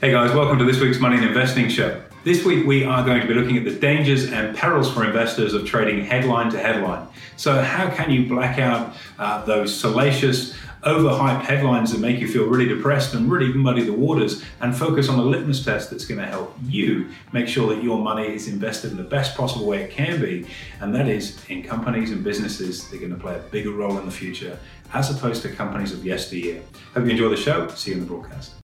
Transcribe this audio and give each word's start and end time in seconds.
Hey 0.00 0.12
guys, 0.12 0.34
welcome 0.34 0.58
to 0.58 0.64
this 0.64 0.80
week's 0.80 0.98
Money 0.98 1.16
and 1.16 1.26
Investing 1.26 1.68
Show. 1.68 2.00
This 2.24 2.42
week 2.42 2.66
we 2.66 2.84
are 2.84 3.04
going 3.04 3.20
to 3.20 3.28
be 3.28 3.34
looking 3.34 3.58
at 3.58 3.64
the 3.64 3.78
dangers 3.78 4.32
and 4.32 4.56
perils 4.56 4.90
for 4.90 5.04
investors 5.04 5.52
of 5.52 5.66
trading 5.66 6.06
headline 6.06 6.50
to 6.52 6.58
headline. 6.58 7.06
So, 7.36 7.60
how 7.60 7.90
can 7.90 8.10
you 8.10 8.26
black 8.26 8.58
out 8.58 8.96
uh, 9.18 9.44
those 9.44 9.78
salacious, 9.78 10.54
overhyped 10.84 11.42
headlines 11.42 11.92
that 11.92 11.98
make 11.98 12.18
you 12.18 12.28
feel 12.28 12.46
really 12.46 12.66
depressed 12.66 13.12
and 13.12 13.30
really 13.30 13.52
muddy 13.52 13.82
the 13.82 13.92
waters 13.92 14.42
and 14.62 14.74
focus 14.74 15.10
on 15.10 15.18
a 15.18 15.22
litmus 15.22 15.62
test 15.62 15.90
that's 15.90 16.06
going 16.06 16.18
to 16.18 16.26
help 16.26 16.56
you 16.64 17.10
make 17.34 17.46
sure 17.46 17.68
that 17.74 17.84
your 17.84 17.98
money 17.98 18.26
is 18.26 18.48
invested 18.48 18.92
in 18.92 18.96
the 18.96 19.02
best 19.02 19.36
possible 19.36 19.66
way 19.66 19.82
it 19.82 19.90
can 19.90 20.18
be, 20.18 20.46
and 20.80 20.94
that 20.94 21.08
is 21.08 21.44
in 21.50 21.62
companies 21.62 22.10
and 22.10 22.24
businesses 22.24 22.88
that 22.88 22.96
are 22.96 23.00
going 23.00 23.12
to 23.12 23.20
play 23.20 23.36
a 23.36 23.42
bigger 23.50 23.72
role 23.72 23.98
in 23.98 24.06
the 24.06 24.10
future 24.10 24.58
as 24.94 25.14
opposed 25.14 25.42
to 25.42 25.50
companies 25.50 25.92
of 25.92 26.06
yesteryear. 26.06 26.62
Hope 26.94 27.04
you 27.04 27.10
enjoy 27.10 27.28
the 27.28 27.36
show. 27.36 27.68
See 27.68 27.90
you 27.90 27.98
in 27.98 28.00
the 28.00 28.06
broadcast. 28.06 28.59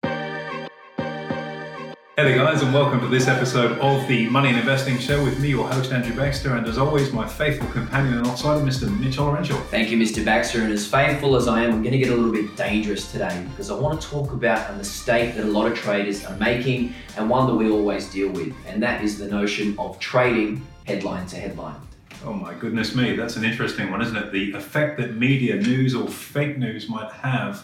Hey 2.19 2.33
there, 2.33 2.37
guys, 2.43 2.63
and 2.63 2.73
welcome 2.73 2.99
to 3.01 3.07
this 3.07 3.27
episode 3.27 3.77
of 3.77 4.07
the 4.07 4.27
Money 4.27 4.49
and 4.49 4.57
Investing 4.57 4.97
Show 4.97 5.23
with 5.23 5.39
me, 5.39 5.49
your 5.49 5.67
host, 5.67 5.91
Andrew 5.91 6.15
Baxter, 6.15 6.55
and 6.55 6.65
as 6.65 6.79
always, 6.79 7.13
my 7.13 7.27
faithful 7.27 7.69
companion 7.69 8.17
and 8.17 8.25
outsider, 8.25 8.65
Mr. 8.65 8.89
Mitch 8.99 9.17
Olorenshaw. 9.17 9.63
Thank 9.67 9.91
you, 9.91 9.99
Mr. 9.99 10.25
Baxter. 10.25 10.63
And 10.63 10.73
as 10.73 10.87
faithful 10.87 11.35
as 11.35 11.47
I 11.47 11.61
am, 11.61 11.73
I'm 11.73 11.83
going 11.83 11.91
to 11.91 11.99
get 11.99 12.09
a 12.09 12.15
little 12.15 12.31
bit 12.31 12.55
dangerous 12.55 13.11
today 13.11 13.45
because 13.51 13.69
I 13.69 13.75
want 13.75 14.01
to 14.01 14.07
talk 14.07 14.33
about 14.33 14.67
a 14.71 14.73
mistake 14.77 15.35
that 15.35 15.45
a 15.45 15.47
lot 15.47 15.71
of 15.71 15.77
traders 15.77 16.25
are 16.25 16.35
making 16.37 16.95
and 17.17 17.29
one 17.29 17.45
that 17.45 17.53
we 17.53 17.69
always 17.69 18.09
deal 18.09 18.31
with, 18.31 18.51
and 18.65 18.81
that 18.81 19.03
is 19.03 19.19
the 19.19 19.27
notion 19.27 19.77
of 19.77 19.99
trading 19.99 20.65
headline 20.87 21.27
to 21.27 21.35
headline. 21.35 21.79
Oh 22.25 22.33
my 22.33 22.55
goodness 22.55 22.95
me, 22.95 23.15
that's 23.15 23.35
an 23.35 23.43
interesting 23.43 23.91
one, 23.91 24.01
isn't 24.01 24.17
it? 24.17 24.31
The 24.31 24.53
effect 24.53 24.97
that 24.97 25.17
media 25.17 25.57
news 25.57 25.93
or 25.93 26.07
fake 26.07 26.57
news 26.57 26.89
might 26.89 27.11
have 27.11 27.63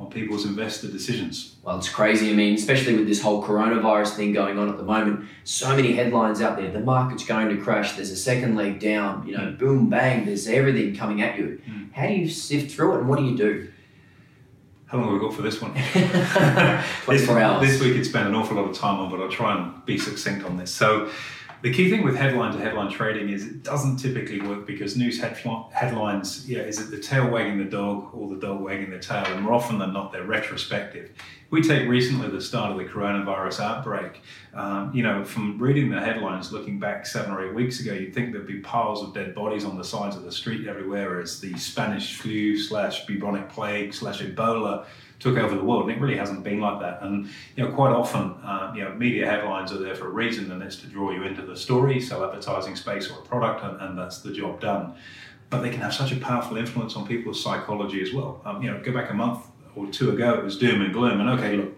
on 0.00 0.10
people's 0.10 0.46
investor 0.46 0.88
decisions. 0.88 1.56
Well, 1.62 1.76
it's 1.76 1.90
crazy. 1.90 2.30
I 2.30 2.32
mean, 2.32 2.54
especially 2.54 2.96
with 2.96 3.06
this 3.06 3.20
whole 3.20 3.44
coronavirus 3.44 4.16
thing 4.16 4.32
going 4.32 4.58
on 4.58 4.70
at 4.70 4.78
the 4.78 4.82
moment, 4.82 5.26
so 5.44 5.76
many 5.76 5.92
headlines 5.92 6.40
out 6.40 6.56
there. 6.56 6.70
The 6.70 6.80
market's 6.80 7.26
going 7.26 7.50
to 7.50 7.62
crash. 7.62 7.92
There's 7.96 8.10
a 8.10 8.16
second 8.16 8.56
leg 8.56 8.80
down. 8.80 9.26
You 9.26 9.36
know, 9.36 9.52
boom, 9.52 9.90
bang. 9.90 10.24
There's 10.24 10.48
everything 10.48 10.96
coming 10.96 11.20
at 11.20 11.38
you. 11.38 11.60
Mm. 11.68 11.92
How 11.92 12.06
do 12.06 12.14
you 12.14 12.30
sift 12.30 12.72
through 12.72 12.94
it, 12.94 12.98
and 13.00 13.08
what 13.10 13.18
do 13.18 13.26
you 13.26 13.36
do? 13.36 13.70
How 14.86 14.96
long 14.96 15.08
have 15.08 15.20
we 15.20 15.20
got 15.20 15.34
for 15.34 15.42
this 15.42 15.60
one? 15.60 15.72
24 17.04 17.14
this, 17.14 17.28
hours. 17.28 17.68
This 17.68 17.80
week 17.82 17.96
it's 17.96 18.08
spent 18.08 18.26
an 18.26 18.34
awful 18.34 18.56
lot 18.56 18.70
of 18.70 18.74
time 18.74 19.00
on, 19.00 19.10
but 19.10 19.20
I'll 19.20 19.28
try 19.28 19.54
and 19.54 19.84
be 19.84 19.98
succinct 19.98 20.46
on 20.46 20.56
this. 20.56 20.72
So, 20.72 21.10
the 21.62 21.72
key 21.72 21.90
thing 21.90 22.02
with 22.04 22.16
headline 22.16 22.52
to 22.52 22.58
headline 22.58 22.90
trading 22.90 23.28
is 23.28 23.46
it 23.46 23.62
doesn't 23.62 23.98
typically 23.98 24.40
work 24.40 24.66
because 24.66 24.96
news 24.96 25.20
headlines, 25.20 26.48
yeah, 26.48 26.60
is 26.60 26.80
it 26.80 26.90
the 26.90 26.98
tail 26.98 27.28
wagging 27.28 27.58
the 27.58 27.64
dog 27.64 28.14
or 28.14 28.28
the 28.28 28.40
dog 28.40 28.60
wagging 28.60 28.90
the 28.90 28.98
tail? 28.98 29.24
And 29.26 29.42
more 29.42 29.52
often 29.52 29.78
than 29.78 29.92
not, 29.92 30.10
they're 30.10 30.24
retrospective. 30.24 31.10
We 31.50 31.62
take 31.62 31.88
recently 31.88 32.28
the 32.28 32.40
start 32.40 32.72
of 32.72 32.78
the 32.78 32.84
coronavirus 32.84 33.60
outbreak. 33.60 34.22
Um, 34.54 34.92
you 34.94 35.02
know, 35.02 35.24
from 35.24 35.58
reading 35.58 35.90
the 35.90 36.00
headlines, 36.00 36.52
looking 36.52 36.78
back 36.78 37.04
seven 37.04 37.32
or 37.32 37.46
eight 37.46 37.54
weeks 37.54 37.80
ago, 37.80 37.92
you'd 37.92 38.14
think 38.14 38.32
there'd 38.32 38.46
be 38.46 38.60
piles 38.60 39.02
of 39.02 39.12
dead 39.12 39.34
bodies 39.34 39.64
on 39.64 39.76
the 39.76 39.84
sides 39.84 40.16
of 40.16 40.22
the 40.22 40.32
street 40.32 40.66
everywhere 40.66 41.20
as 41.20 41.40
the 41.40 41.56
Spanish 41.58 42.18
flu 42.18 42.56
slash 42.56 43.04
bubonic 43.04 43.48
plague 43.48 43.92
slash 43.92 44.22
Ebola 44.22 44.86
took 45.20 45.36
over 45.36 45.54
the 45.54 45.62
world, 45.62 45.82
and 45.82 45.92
it 45.92 46.00
really 46.00 46.16
hasn't 46.16 46.42
been 46.42 46.60
like 46.60 46.80
that. 46.80 47.02
And 47.02 47.28
you 47.54 47.64
know, 47.64 47.70
quite 47.72 47.92
often, 47.92 48.34
uh, 48.42 48.72
you 48.74 48.82
know, 48.82 48.92
media 48.94 49.26
headlines 49.26 49.70
are 49.72 49.78
there 49.78 49.94
for 49.94 50.06
a 50.06 50.10
reason, 50.10 50.50
and 50.50 50.62
it's 50.62 50.76
to 50.76 50.86
draw 50.86 51.10
you 51.12 51.22
into 51.22 51.42
the 51.42 51.56
story, 51.56 52.00
sell 52.00 52.24
advertising 52.24 52.74
space 52.74 53.10
or 53.10 53.18
a 53.18 53.22
product, 53.22 53.62
and, 53.62 53.80
and 53.80 53.98
that's 53.98 54.22
the 54.22 54.32
job 54.32 54.60
done. 54.60 54.94
But 55.50 55.60
they 55.60 55.70
can 55.70 55.80
have 55.80 55.94
such 55.94 56.12
a 56.12 56.16
powerful 56.16 56.56
influence 56.56 56.96
on 56.96 57.06
people's 57.06 57.42
psychology 57.42 58.00
as 58.02 58.12
well. 58.12 58.40
Um, 58.44 58.62
you 58.62 58.70
know, 58.70 58.80
go 58.80 58.92
back 58.92 59.10
a 59.10 59.14
month 59.14 59.46
or 59.76 59.86
two 59.88 60.10
ago, 60.10 60.34
it 60.34 60.44
was 60.44 60.58
doom 60.58 60.80
and 60.80 60.92
gloom, 60.92 61.20
and 61.20 61.28
okay, 61.30 61.56
look, 61.56 61.74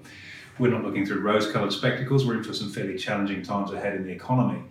we're 0.59 0.71
not 0.71 0.85
looking 0.85 1.05
through 1.05 1.21
rose-colored 1.21 1.73
spectacles. 1.73 2.25
We're 2.25 2.37
in 2.37 2.45
for 2.45 2.53
some 2.53 2.71
fairly 2.71 2.97
challenging 2.97 3.43
times 3.43 3.73
ahead 3.73 3.97
in 3.97 4.05
the 4.05 4.13
economy. 4.13 4.63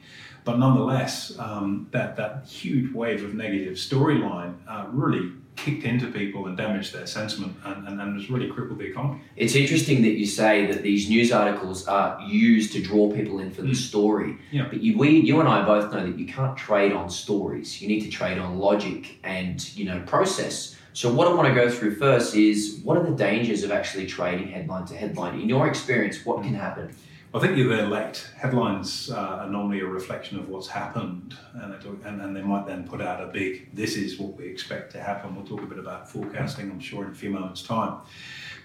But 0.43 0.57
nonetheless, 0.57 1.37
um, 1.37 1.87
that 1.91 2.15
that 2.17 2.45
huge 2.47 2.93
wave 2.93 3.23
of 3.23 3.33
negative 3.33 3.73
storyline 3.73 4.55
uh, 4.67 4.87
really 4.91 5.33
kicked 5.61 5.83
into 5.83 6.07
people 6.07 6.47
and 6.47 6.57
damaged 6.57 6.93
their 6.93 7.05
sentiment 7.05 7.55
and, 7.63 7.87
and, 7.87 8.01
and 8.01 8.19
has 8.19 8.29
really 8.29 8.49
crippled 8.49 8.79
the 8.79 8.85
economy. 8.85 9.21
It's 9.35 9.55
interesting 9.55 10.01
that 10.01 10.13
you 10.13 10.25
say 10.25 10.65
that 10.65 10.81
these 10.81 11.07
news 11.07 11.31
articles 11.31 11.87
are 11.87 12.19
used 12.21 12.73
to 12.73 12.81
draw 12.81 13.11
people 13.11 13.39
in 13.39 13.51
for 13.51 13.61
the 13.61 13.69
mm. 13.69 13.75
story. 13.75 14.37
Yeah. 14.51 14.67
But 14.67 14.81
you, 14.81 14.97
we, 14.97 15.09
you 15.19 15.39
and 15.39 15.47
I 15.47 15.63
both 15.63 15.93
know 15.93 16.05
that 16.05 16.17
you 16.17 16.25
can't 16.25 16.57
trade 16.57 16.93
on 16.93 17.09
stories. 17.09 17.81
You 17.81 17.87
need 17.87 18.01
to 18.01 18.09
trade 18.09 18.39
on 18.39 18.57
logic 18.57 19.19
and 19.23 19.57
you 19.77 19.85
know 19.85 20.01
process. 20.05 20.75
So 20.93 21.13
what 21.13 21.27
I 21.27 21.33
want 21.33 21.47
to 21.47 21.53
go 21.53 21.69
through 21.69 21.95
first 21.95 22.35
is 22.35 22.81
what 22.83 22.97
are 22.97 23.03
the 23.03 23.15
dangers 23.15 23.63
of 23.63 23.71
actually 23.71 24.07
trading 24.07 24.49
headline 24.49 24.85
to 24.87 24.95
headline? 24.95 25.39
In 25.39 25.47
your 25.47 25.67
experience, 25.67 26.25
what 26.25 26.43
can 26.43 26.53
happen? 26.53 26.93
I 27.33 27.39
think 27.39 27.55
you're 27.55 27.73
there 27.73 27.87
late. 27.87 28.27
Headlines 28.35 29.09
uh, 29.09 29.15
are 29.15 29.47
normally 29.49 29.79
a 29.79 29.85
reflection 29.85 30.37
of 30.37 30.49
what's 30.49 30.67
happened, 30.67 31.37
and, 31.53 31.73
and, 32.03 32.21
and 32.21 32.35
they 32.35 32.41
might 32.41 32.67
then 32.67 32.85
put 32.85 32.99
out 32.99 33.23
a 33.23 33.27
big, 33.27 33.73
this 33.73 33.95
is 33.95 34.19
what 34.19 34.35
we 34.35 34.49
expect 34.49 34.91
to 34.93 35.01
happen. 35.01 35.33
We'll 35.33 35.45
talk 35.45 35.61
a 35.61 35.65
bit 35.65 35.79
about 35.79 36.09
forecasting, 36.09 36.69
I'm 36.69 36.81
sure, 36.81 37.05
in 37.05 37.11
a 37.11 37.15
few 37.15 37.29
moments' 37.29 37.63
time. 37.63 38.01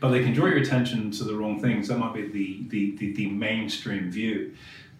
But 0.00 0.10
they 0.10 0.24
can 0.24 0.32
draw 0.32 0.46
your 0.46 0.58
attention 0.58 1.12
to 1.12 1.22
the 1.22 1.36
wrong 1.36 1.60
things. 1.62 1.86
That 1.86 1.98
might 1.98 2.12
be 2.12 2.26
the, 2.26 2.64
the, 2.66 2.96
the, 2.96 3.12
the 3.12 3.26
mainstream 3.28 4.10
view. 4.10 4.56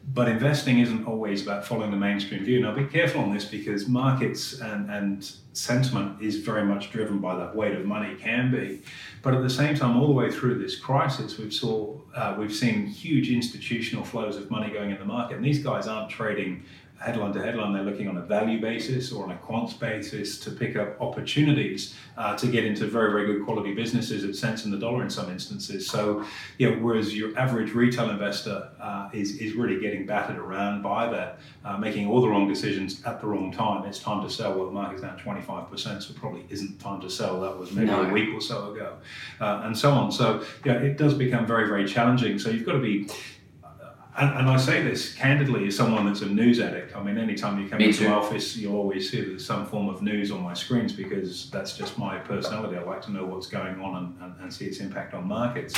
But 0.08 0.28
investing 0.28 0.78
isn't 0.78 1.04
always 1.04 1.42
about 1.42 1.66
following 1.66 1.90
the 1.90 1.96
mainstream 1.96 2.44
view. 2.44 2.60
Now, 2.60 2.72
be 2.74 2.84
careful 2.84 3.22
on 3.22 3.34
this 3.34 3.44
because 3.44 3.88
markets 3.88 4.60
and, 4.60 4.88
and 4.88 5.30
sentiment 5.52 6.22
is 6.22 6.36
very 6.36 6.64
much 6.64 6.92
driven 6.92 7.18
by 7.18 7.34
that 7.36 7.56
weight 7.56 7.74
of 7.74 7.84
money, 7.84 8.14
can 8.14 8.52
be. 8.52 8.82
But 9.22 9.34
at 9.34 9.42
the 9.42 9.50
same 9.50 9.74
time, 9.74 9.96
all 9.96 10.06
the 10.06 10.12
way 10.12 10.30
through 10.30 10.58
this 10.58 10.78
crisis, 10.78 11.38
we've 11.38 11.52
saw 11.52 11.96
uh, 12.14 12.36
we've 12.38 12.54
seen 12.54 12.86
huge 12.86 13.30
institutional 13.30 14.04
flows 14.04 14.36
of 14.36 14.50
money 14.50 14.72
going 14.72 14.90
in 14.90 14.98
the 14.98 15.04
market, 15.04 15.36
and 15.36 15.44
these 15.44 15.62
guys 15.62 15.86
aren't 15.86 16.08
trading 16.08 16.62
headline 16.98 17.32
to 17.32 17.42
headline, 17.42 17.72
they're 17.72 17.82
looking 17.82 18.08
on 18.08 18.16
a 18.16 18.22
value 18.22 18.60
basis 18.60 19.12
or 19.12 19.24
on 19.24 19.30
a 19.30 19.36
quant 19.36 19.78
basis 19.78 20.38
to 20.38 20.50
pick 20.50 20.76
up 20.76 21.00
opportunities 21.00 21.94
uh, 22.16 22.36
to 22.36 22.46
get 22.46 22.64
into 22.64 22.86
very, 22.86 23.10
very 23.10 23.26
good 23.26 23.44
quality 23.44 23.74
businesses 23.74 24.24
at 24.24 24.34
cents 24.34 24.64
in 24.64 24.70
the 24.70 24.78
dollar 24.78 25.02
in 25.02 25.10
some 25.10 25.30
instances. 25.30 25.86
So, 25.86 26.24
you 26.58 26.70
know, 26.70 26.76
whereas 26.78 27.14
your 27.14 27.38
average 27.38 27.72
retail 27.72 28.10
investor 28.10 28.70
uh, 28.80 29.10
is, 29.12 29.36
is 29.36 29.54
really 29.54 29.78
getting 29.78 30.06
battered 30.06 30.38
around 30.38 30.82
by 30.82 31.08
that, 31.10 31.38
uh, 31.64 31.76
making 31.76 32.08
all 32.08 32.20
the 32.20 32.28
wrong 32.28 32.48
decisions 32.48 33.04
at 33.04 33.20
the 33.20 33.26
wrong 33.26 33.52
time. 33.52 33.84
It's 33.84 33.98
time 33.98 34.22
to 34.22 34.30
sell. 34.30 34.54
Well, 34.54 34.66
the 34.66 34.72
market's 34.72 35.02
down 35.02 35.18
25%, 35.18 36.02
so 36.02 36.14
probably 36.14 36.46
isn't 36.48 36.80
time 36.80 37.00
to 37.02 37.10
sell. 37.10 37.40
That 37.40 37.58
was 37.58 37.72
maybe 37.72 37.88
no. 37.88 38.02
a 38.02 38.12
week 38.12 38.34
or 38.34 38.40
so 38.40 38.72
ago, 38.72 38.96
uh, 39.40 39.62
and 39.64 39.76
so 39.76 39.90
on. 39.90 40.10
So, 40.10 40.44
yeah, 40.64 40.74
it 40.74 40.96
does 40.96 41.14
become 41.14 41.46
very, 41.46 41.68
very 41.68 41.86
challenging. 41.86 42.38
So, 42.38 42.50
you've 42.50 42.64
got 42.64 42.72
to 42.72 42.78
be 42.78 43.08
and, 44.18 44.38
and, 44.38 44.48
I 44.48 44.56
say 44.56 44.82
this 44.82 45.14
candidly 45.14 45.66
as 45.66 45.76
someone 45.76 46.06
that's 46.06 46.22
a 46.22 46.26
news 46.26 46.60
addict. 46.60 46.96
I 46.96 47.02
mean, 47.02 47.18
anytime 47.18 47.60
you 47.60 47.68
come 47.68 47.78
Me 47.78 47.86
into 47.86 48.00
too. 48.00 48.08
my 48.08 48.14
office, 48.14 48.56
you 48.56 48.74
always 48.74 49.10
see 49.10 49.20
there's 49.20 49.44
some 49.44 49.66
form 49.66 49.88
of 49.88 50.02
news 50.02 50.30
on 50.30 50.42
my 50.42 50.54
screens 50.54 50.92
because 50.92 51.50
that's 51.50 51.76
just 51.76 51.98
my 51.98 52.18
personality. 52.18 52.76
I 52.76 52.82
like 52.82 53.02
to 53.02 53.12
know 53.12 53.24
what's 53.24 53.46
going 53.46 53.80
on 53.80 53.96
and, 53.96 54.22
and, 54.22 54.40
and 54.40 54.52
see 54.52 54.66
its 54.66 54.80
impact 54.80 55.14
on 55.14 55.26
markets. 55.26 55.74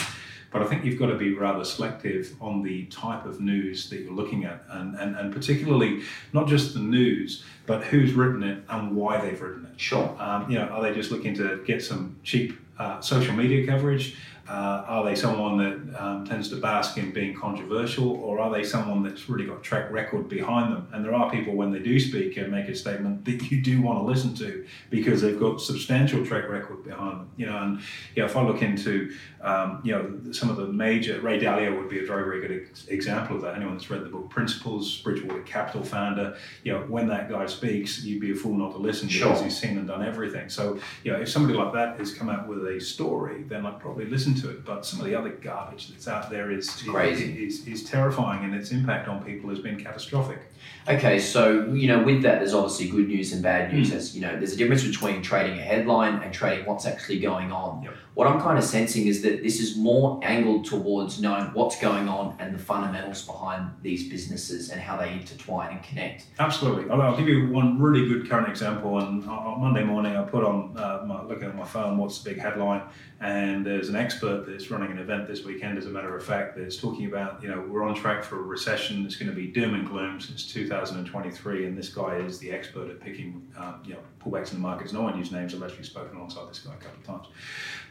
But 0.50 0.62
I 0.62 0.64
think 0.66 0.84
you've 0.84 0.98
got 0.98 1.08
to 1.08 1.16
be 1.16 1.34
rather 1.34 1.64
selective 1.64 2.34
on 2.40 2.62
the 2.62 2.86
type 2.86 3.26
of 3.26 3.40
news 3.40 3.90
that 3.90 4.00
you're 4.00 4.12
looking 4.12 4.44
at, 4.44 4.62
and, 4.70 4.94
and, 4.96 5.14
and 5.16 5.32
particularly 5.32 6.02
not 6.32 6.48
just 6.48 6.72
the 6.74 6.80
news, 6.80 7.44
but 7.66 7.84
who's 7.84 8.14
written 8.14 8.42
it 8.42 8.62
and 8.68 8.96
why 8.96 9.20
they've 9.20 9.40
written 9.40 9.66
it. 9.66 9.78
Sure. 9.78 10.16
Um, 10.18 10.50
you 10.50 10.58
know, 10.58 10.64
are 10.66 10.82
they 10.82 10.94
just 10.94 11.10
looking 11.10 11.34
to 11.34 11.62
get 11.66 11.82
some 11.82 12.16
cheap 12.22 12.58
uh, 12.78 13.00
social 13.00 13.34
media 13.34 13.66
coverage? 13.66 14.16
Uh, 14.48 14.82
are 14.86 15.04
they 15.04 15.14
someone 15.14 15.58
that 15.58 16.02
um, 16.02 16.24
tends 16.24 16.48
to 16.48 16.56
bask 16.56 16.96
in 16.96 17.12
being 17.12 17.34
controversial, 17.34 18.12
or 18.12 18.40
are 18.40 18.50
they 18.50 18.64
someone 18.64 19.02
that's 19.02 19.28
really 19.28 19.44
got 19.44 19.62
track 19.62 19.90
record 19.90 20.26
behind 20.26 20.72
them? 20.72 20.88
And 20.92 21.04
there 21.04 21.14
are 21.14 21.30
people 21.30 21.54
when 21.54 21.70
they 21.70 21.80
do 21.80 22.00
speak 22.00 22.38
and 22.38 22.50
make 22.50 22.66
a 22.68 22.74
statement 22.74 23.26
that 23.26 23.50
you 23.50 23.60
do 23.60 23.82
want 23.82 23.98
to 23.98 24.04
listen 24.04 24.34
to 24.36 24.66
because 24.88 25.20
they've 25.20 25.38
got 25.38 25.60
substantial 25.60 26.24
track 26.24 26.48
record 26.48 26.82
behind 26.82 27.20
them. 27.20 27.30
You 27.36 27.46
know, 27.46 27.58
and 27.58 27.80
you 28.14 28.22
know, 28.22 28.24
if 28.24 28.36
I 28.36 28.42
look 28.42 28.62
into 28.62 29.14
um, 29.42 29.82
you 29.84 29.92
know 29.92 30.32
some 30.32 30.48
of 30.48 30.56
the 30.56 30.66
major 30.66 31.20
Ray 31.20 31.38
Dalio 31.38 31.76
would 31.78 31.90
be 31.90 32.00
a 32.00 32.06
very 32.06 32.24
very 32.24 32.40
good 32.40 32.68
ex- 32.68 32.86
example 32.88 33.36
of 33.36 33.42
that. 33.42 33.54
Anyone 33.54 33.74
that's 33.74 33.90
read 33.90 34.02
the 34.02 34.08
book 34.08 34.30
Principles, 34.30 34.96
Bridgewater 35.02 35.42
Capital 35.42 35.82
founder, 35.82 36.36
you 36.64 36.72
know, 36.72 36.80
when 36.88 37.06
that 37.08 37.28
guy 37.28 37.44
speaks, 37.46 38.02
you'd 38.02 38.20
be 38.20 38.32
a 38.32 38.34
fool 38.34 38.54
not 38.54 38.72
to 38.72 38.78
listen 38.78 39.08
sure. 39.08 39.28
because 39.28 39.42
he's 39.42 39.58
seen 39.58 39.76
and 39.76 39.86
done 39.86 40.02
everything. 40.02 40.48
So 40.48 40.78
you 41.04 41.12
know, 41.12 41.20
if 41.20 41.28
somebody 41.28 41.58
like 41.58 41.74
that 41.74 41.98
has 41.98 42.14
come 42.14 42.30
out 42.30 42.48
with 42.48 42.66
a 42.66 42.80
story, 42.80 43.42
then 43.42 43.66
I'd 43.66 43.78
probably 43.78 44.06
listen 44.06 44.34
to 44.42 44.50
it. 44.50 44.64
But 44.64 44.84
some 44.84 45.00
of 45.00 45.06
the 45.06 45.14
other 45.14 45.30
garbage 45.30 45.88
that's 45.88 46.08
out 46.08 46.30
there 46.30 46.50
is 46.50 46.70
crazy. 46.82 47.44
Is, 47.44 47.60
is, 47.60 47.82
is, 47.82 47.84
terrifying, 47.84 48.44
and 48.44 48.54
its 48.54 48.70
impact 48.70 49.08
on 49.08 49.22
people 49.24 49.50
has 49.50 49.58
been 49.58 49.82
catastrophic. 49.82 50.40
Okay, 50.88 51.18
so 51.18 51.66
you 51.66 51.86
know, 51.86 52.02
with 52.02 52.22
that, 52.22 52.38
there's 52.38 52.54
obviously 52.54 52.88
good 52.88 53.08
news 53.08 53.32
and 53.32 53.42
bad 53.42 53.72
news. 53.72 53.90
Mm. 53.90 53.96
As 53.96 54.14
you 54.14 54.22
know, 54.22 54.36
there's 54.36 54.54
a 54.54 54.56
difference 54.56 54.86
between 54.86 55.22
trading 55.22 55.58
a 55.58 55.62
headline 55.62 56.22
and 56.22 56.32
trading 56.32 56.64
what's 56.66 56.86
actually 56.86 57.20
going 57.20 57.52
on. 57.52 57.82
Yep. 57.82 57.94
What 58.14 58.26
I'm 58.26 58.40
kind 58.40 58.58
of 58.58 58.64
sensing 58.64 59.06
is 59.06 59.22
that 59.22 59.44
this 59.44 59.60
is 59.60 59.76
more 59.76 60.18
angled 60.24 60.64
towards 60.64 61.20
knowing 61.20 61.44
what's 61.54 61.78
going 61.78 62.08
on 62.08 62.36
and 62.40 62.52
the 62.52 62.58
fundamentals 62.58 63.24
behind 63.24 63.70
these 63.82 64.08
businesses 64.08 64.70
and 64.70 64.80
how 64.80 64.96
they 64.96 65.12
intertwine 65.12 65.70
and 65.70 65.82
connect. 65.84 66.24
Absolutely. 66.40 66.90
I'll, 66.90 67.00
I'll 67.00 67.16
give 67.16 67.28
you 67.28 67.48
one 67.50 67.80
really 67.80 68.08
good 68.08 68.28
current 68.28 68.48
example. 68.48 68.98
And 68.98 69.22
on 69.28 69.60
Monday 69.60 69.84
morning, 69.84 70.16
I 70.16 70.22
put 70.22 70.42
on 70.42 70.76
uh, 70.76 71.04
my, 71.06 71.22
looking 71.22 71.44
at 71.44 71.54
my 71.54 71.64
phone, 71.64 71.96
what's 71.96 72.20
the 72.20 72.30
big 72.30 72.40
headline, 72.40 72.82
and 73.20 73.64
there's 73.64 73.88
an 73.88 73.94
expert 73.94 74.27
expert 74.28 74.50
that's 74.50 74.70
running 74.70 74.90
an 74.90 74.98
event 74.98 75.26
this 75.26 75.44
weekend, 75.44 75.78
as 75.78 75.86
a 75.86 75.90
matter 75.90 76.14
of 76.16 76.24
fact, 76.24 76.56
that's 76.56 76.76
talking 76.76 77.06
about, 77.06 77.42
you 77.42 77.48
know, 77.48 77.64
we're 77.68 77.82
on 77.82 77.94
track 77.94 78.22
for 78.22 78.38
a 78.38 78.42
recession 78.42 79.02
that's 79.02 79.16
going 79.16 79.28
to 79.28 79.34
be 79.34 79.46
doom 79.46 79.74
and 79.74 79.86
gloom 79.86 80.20
since 80.20 80.46
2023. 80.52 81.66
And 81.66 81.76
this 81.76 81.88
guy 81.88 82.16
is 82.16 82.38
the 82.38 82.50
expert 82.50 82.90
at 82.90 83.00
picking, 83.00 83.48
uh, 83.56 83.74
you 83.84 83.94
know, 83.94 84.00
pullbacks 84.20 84.50
in 84.52 84.56
the 84.56 84.60
markets. 84.60 84.92
No 84.92 85.02
one 85.02 85.18
used 85.18 85.32
names. 85.32 85.54
I've 85.54 85.62
spoken 85.84 86.16
alongside 86.16 86.48
this 86.48 86.60
guy 86.60 86.74
a 86.74 86.76
couple 86.76 87.00
of 87.00 87.06
times. 87.06 87.34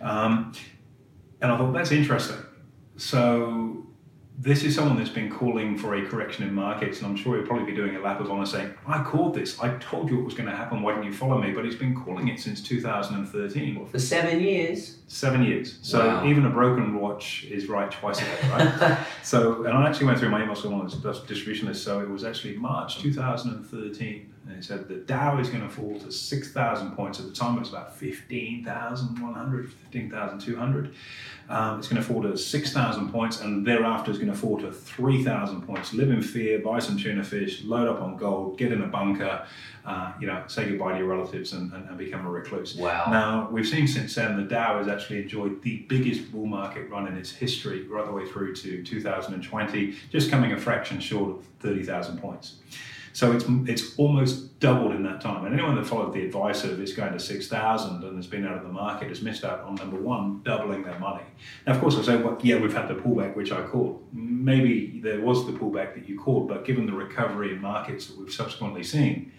Um, 0.01 0.54
and 1.42 1.51
I 1.51 1.57
thought, 1.57 1.74
that's 1.74 1.92
interesting. 1.92 2.38
So 2.98 3.88
this 4.39 4.63
is 4.63 4.75
someone 4.75 4.98
that's 4.98 5.10
been 5.10 5.31
calling 5.31 5.75
for 5.75 5.95
a 5.95 6.06
correction 6.07 6.44
in 6.48 6.54
markets, 6.54 7.00
and 7.00 7.07
I'm 7.07 7.16
sure 7.16 7.38
he'll 7.38 7.48
probably 7.48 7.66
be 7.66 7.75
doing 7.75 7.95
a 7.95 8.00
lap 8.00 8.19
of 8.19 8.30
honor 8.30 8.45
saying, 8.45 8.72
I 8.86 9.04
called 9.04 9.34
this, 9.34 9.60
I 9.60 9.75
told 9.78 10.12
you 10.12 10.19
it 10.19 10.24
was 10.24 10.36
going 10.36 10.48
to 10.48 10.56
happen, 10.56 10.84
why 10.84 10.92
didn't 10.94 11.06
you 11.06 11.13
follow 11.13 11.42
me? 11.42 11.51
But 11.51 11.66
he's 11.66 11.75
been 11.75 11.95
calling 11.95 12.28
it 12.28 12.39
since 12.39 12.62
2013. 12.62 13.88
For 13.88 13.98
seven 13.98 14.39
years. 14.39 14.98
Seven 15.07 15.44
years. 15.44 15.80
So 15.81 16.06
Wow. 16.06 16.28
even 16.28 16.45
a 16.45 16.51
broken 16.51 17.00
watch 17.00 17.45
is 17.50 17.68
right 17.68 17.89
twice 17.89 18.22
a 18.22 18.25
day, 18.25 18.50
right? 18.51 18.98
so, 19.24 19.63
and 19.66 19.75
I 19.75 19.89
actually 19.89 20.06
went 20.06 20.19
through 20.19 20.30
my 20.30 20.42
emails 20.42 20.63
of 20.63 21.01
the 21.01 21.13
distribution 21.28 21.68
lists, 21.68 21.84
so 21.84 22.00
it 22.01 22.10
was 22.10 22.24
actually 22.24 22.57
March 22.57 23.00
2013, 23.00 24.31
and 24.47 24.57
it 24.57 24.63
said 24.63 24.88
the 24.88 24.95
Dow 24.95 25.39
is 25.39 25.49
going 25.49 25.63
to 25.63 25.69
fall 25.69 25.99
to 25.99 26.11
6,000 26.11 26.91
points. 26.91 27.19
At 27.19 27.25
the 27.25 27.33
time, 27.33 27.57
it 27.57 27.59
was 27.59 27.69
about 27.69 27.95
15,100, 27.95 29.73
15,200. 29.73 30.95
Um, 31.49 31.79
it's 31.79 31.88
going 31.88 32.01
to 32.01 32.07
fall 32.07 32.21
to 32.23 32.38
6,000 32.38 33.11
points, 33.11 33.41
and 33.41 33.65
thereafter 33.65 34.11
it's 34.11 34.19
going 34.19 34.31
to 34.31 34.38
fall 34.38 34.57
to 34.59 34.71
3,000 34.71 35.61
points. 35.61 35.94
Live 35.94 36.09
in 36.09 36.21
fear, 36.21 36.59
buy 36.59 36.79
some 36.79 36.97
tuna 36.97 37.23
fish, 37.23 37.63
load 37.63 37.88
up 37.88 38.01
on 38.01 38.17
gold, 38.17 38.57
get 38.57 38.71
in 38.71 38.81
a 38.81 38.88
bunker, 38.88 39.45
uh, 39.85 40.13
you 40.19 40.27
know, 40.27 40.44
say 40.47 40.69
goodbye 40.69 40.93
to 40.93 41.00
your 41.00 41.07
relatives, 41.07 41.53
and, 41.53 41.71
and, 41.73 41.88
and 41.89 41.97
become 41.97 42.25
a 42.25 42.29
recluse. 42.29 42.75
Wow. 42.75 43.05
Now, 43.09 43.50
we've 43.50 43.67
seen 43.67 43.88
since 43.88 44.15
then 44.15 44.38
the 44.38 44.43
Dow 44.43 44.77
has 44.77 44.88
actually 44.88 45.21
enjoyed 45.21 45.61
the 45.61 45.79
biggest 45.88 46.31
bull 46.31 46.45
market 46.45 46.89
run 46.89 47.07
in 47.07 47.17
its 47.17 47.31
history, 47.31 47.88
right 47.88 48.05
the 48.05 48.11
way 48.11 48.25
through 48.25 48.55
to 48.55 48.83
2020, 48.83 49.95
just 50.09 50.29
coming 50.29 50.53
a 50.53 50.57
fraction 50.57 51.00
short 51.00 51.38
of 51.38 51.45
30,000 51.59 52.19
points. 52.19 52.55
So 53.17 53.31
it's 53.31 53.45
it's 53.65 53.97
almost 53.97 54.59
doubled 54.59 54.91
in 54.91 55.01
that 55.01 55.21
time. 55.21 55.43
And 55.43 55.55
anyone 55.55 55.73
that 55.73 55.87
followed 55.87 56.13
the 56.13 56.23
advice 56.23 56.63
of 56.63 56.79
it's 56.79 56.93
going 56.93 57.13
to 57.13 57.19
6,000 57.19 58.03
and 58.03 58.15
has 58.15 58.27
been 58.27 58.45
out 58.45 58.57
of 58.57 58.61
the 58.61 58.69
market 58.69 59.09
has 59.09 59.23
missed 59.23 59.43
out 59.43 59.61
on 59.61 59.73
number 59.73 59.97
one, 59.99 60.43
doubling 60.43 60.83
their 60.83 60.99
money. 60.99 61.23
Now, 61.65 61.73
of 61.73 61.81
course, 61.81 61.97
I 61.97 62.03
say, 62.03 62.17
well, 62.17 62.37
yeah, 62.43 62.59
we've 62.59 62.75
had 62.75 62.87
the 62.87 62.93
pullback, 62.93 63.35
which 63.35 63.51
I 63.51 63.63
called. 63.63 64.07
Maybe 64.13 64.99
there 65.01 65.19
was 65.19 65.47
the 65.47 65.51
pullback 65.51 65.95
that 65.95 66.07
you 66.07 66.19
called, 66.19 66.47
but 66.47 66.63
given 66.63 66.85
the 66.85 66.91
recovery 66.91 67.53
in 67.53 67.59
markets 67.59 68.05
that 68.05 68.19
we've 68.19 68.31
subsequently 68.31 68.83
seen, 68.83 69.31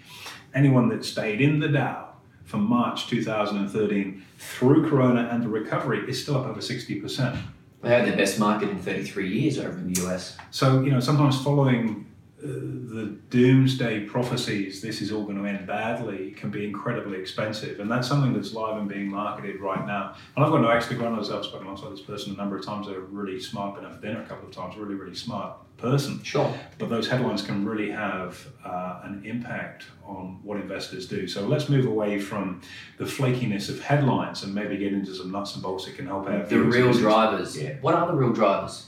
anyone 0.56 0.88
that 0.88 1.04
stayed 1.04 1.40
in 1.40 1.60
the 1.60 1.68
Dow 1.68 2.14
from 2.46 2.64
March 2.64 3.06
2013 3.06 4.24
through 4.38 4.90
Corona 4.90 5.28
and 5.30 5.40
the 5.40 5.48
recovery 5.48 6.00
is 6.10 6.20
still 6.20 6.36
up 6.36 6.46
over 6.46 6.60
60%. 6.60 7.40
They 7.82 7.90
had 7.90 8.08
their 8.08 8.16
best 8.16 8.40
market 8.40 8.70
in 8.70 8.80
33 8.80 9.28
years 9.28 9.56
over 9.56 9.78
in 9.78 9.92
the 9.92 10.04
US. 10.04 10.36
So, 10.50 10.82
you 10.82 10.90
know, 10.90 10.98
sometimes 10.98 11.40
following 11.40 12.07
the 12.40 13.18
doomsday 13.30 14.04
prophecies, 14.04 14.80
this 14.80 15.00
is 15.00 15.10
all 15.10 15.24
going 15.24 15.38
to 15.38 15.44
end 15.44 15.66
badly, 15.66 16.30
can 16.32 16.50
be 16.50 16.64
incredibly 16.64 17.18
expensive. 17.18 17.80
And 17.80 17.90
that's 17.90 18.06
something 18.06 18.32
that's 18.32 18.52
live 18.52 18.76
and 18.76 18.88
being 18.88 19.08
marketed 19.08 19.60
right 19.60 19.84
now. 19.86 20.14
And 20.36 20.44
I've 20.44 20.52
got 20.52 20.62
no 20.62 20.68
extra 20.68 20.96
runners. 20.96 21.30
I've 21.30 21.44
spoken 21.44 21.66
alongside 21.66 21.92
this 21.92 22.00
person 22.00 22.34
a 22.34 22.36
number 22.36 22.56
of 22.56 22.64
times. 22.64 22.86
They're 22.86 23.00
really 23.00 23.40
smart, 23.40 23.74
been 23.74 23.84
out 23.84 23.96
for 23.96 24.00
dinner 24.00 24.22
a 24.22 24.26
couple 24.26 24.48
of 24.48 24.54
times, 24.54 24.76
really, 24.76 24.94
really 24.94 25.16
smart 25.16 25.56
person. 25.78 26.22
Sure. 26.22 26.52
But 26.78 26.90
those 26.90 27.08
headlines 27.08 27.42
can 27.42 27.64
really 27.64 27.90
have 27.90 28.46
uh, 28.64 29.00
an 29.04 29.22
impact 29.24 29.86
on 30.04 30.40
what 30.42 30.58
investors 30.58 31.08
do. 31.08 31.26
So 31.26 31.46
let's 31.46 31.68
move 31.68 31.86
away 31.86 32.20
from 32.20 32.62
the 32.98 33.04
flakiness 33.04 33.68
of 33.68 33.80
headlines 33.80 34.42
and 34.42 34.54
maybe 34.54 34.76
get 34.76 34.92
into 34.92 35.14
some 35.14 35.32
nuts 35.32 35.54
and 35.54 35.62
bolts 35.62 35.86
that 35.86 35.96
can 35.96 36.06
help 36.06 36.28
out. 36.28 36.48
The 36.48 36.60
real 36.60 36.92
drivers. 36.92 37.60
Yeah. 37.60 37.74
What 37.80 37.94
are 37.94 38.06
the 38.06 38.14
real 38.14 38.32
drivers? 38.32 38.87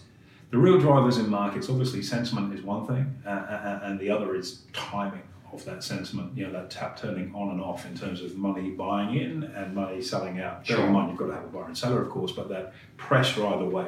The 0.51 0.59
real 0.59 0.79
drivers 0.79 1.19
in 1.19 1.29
markets, 1.31 1.69
obviously, 1.71 2.03
sentiment 2.03 2.53
is 2.53 2.63
one 2.63 2.85
thing, 2.87 3.23
uh, 3.25 3.29
uh, 3.29 3.81
and 3.85 4.01
the 4.01 4.11
other 4.11 4.35
is 4.35 4.63
timing 4.73 5.23
of 5.53 5.65
that 5.65 5.85
sentiment. 5.85 6.37
You 6.37 6.47
know, 6.47 6.53
that 6.53 6.71
tap 6.71 6.97
turning 6.99 7.33
on 7.35 7.51
and 7.51 7.61
off 7.61 7.87
in 7.87 7.97
terms 7.97 8.21
of 8.21 8.37
money 8.37 8.71
buying 8.71 9.17
in 9.17 9.45
and 9.45 9.75
money 9.75 10.03
selling 10.03 10.41
out. 10.41 10.67
Bear 10.67 10.79
Sure. 10.79 10.87
in 10.87 10.93
mind, 10.93 11.11
you've 11.11 11.19
got 11.19 11.27
to 11.27 11.35
have 11.35 11.45
a 11.45 11.49
buyer 11.49 11.67
and 11.67 11.79
seller, 11.79 12.03
of 12.03 12.11
course, 12.11 12.33
but 12.33 12.49
that 12.49 12.73
pressure 12.97 13.47
either 13.47 13.65
way. 13.65 13.87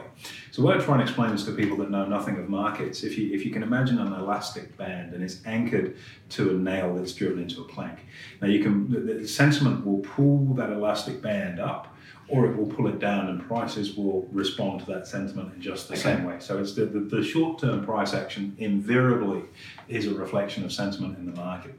So, 0.52 0.62
what 0.62 0.76
I 0.80 0.84
try 0.84 0.94
and 0.94 1.02
explain 1.02 1.32
this 1.32 1.44
to 1.46 1.52
people 1.52 1.76
that 1.78 1.90
know 1.90 2.06
nothing 2.06 2.36
of 2.38 2.48
markets. 2.48 3.02
If 3.02 3.18
you 3.18 3.32
if 3.34 3.44
you 3.44 3.50
can 3.50 3.64
imagine 3.64 3.98
an 3.98 4.12
elastic 4.12 4.76
band 4.76 5.14
and 5.14 5.24
it's 5.24 5.44
anchored 5.44 5.96
to 6.30 6.50
a 6.50 6.52
nail 6.54 6.94
that's 6.94 7.12
driven 7.12 7.40
into 7.40 7.60
a 7.62 7.64
plank. 7.64 7.98
Now, 8.40 8.46
you 8.46 8.62
can 8.62 8.88
the, 8.88 9.00
the 9.14 9.26
sentiment 9.28 9.84
will 9.84 9.98
pull 9.98 10.54
that 10.54 10.70
elastic 10.70 11.20
band 11.20 11.58
up 11.58 11.91
or 12.32 12.46
it 12.46 12.56
will 12.56 12.64
pull 12.66 12.88
it 12.88 12.98
down 12.98 13.28
and 13.28 13.46
prices 13.46 13.94
will 13.94 14.26
respond 14.32 14.80
to 14.80 14.86
that 14.86 15.06
sentiment 15.06 15.52
in 15.54 15.60
just 15.60 15.86
the 15.88 15.92
Okay. 15.92 16.02
same 16.02 16.24
way. 16.24 16.36
So 16.38 16.58
it's 16.58 16.72
the, 16.72 16.86
the, 16.86 17.00
the 17.00 17.22
short-term 17.22 17.84
price 17.84 18.14
action 18.14 18.56
invariably 18.58 19.42
is 19.86 20.06
a 20.06 20.14
reflection 20.14 20.64
of 20.64 20.72
sentiment 20.72 21.18
in 21.18 21.26
the 21.26 21.36
market. 21.36 21.74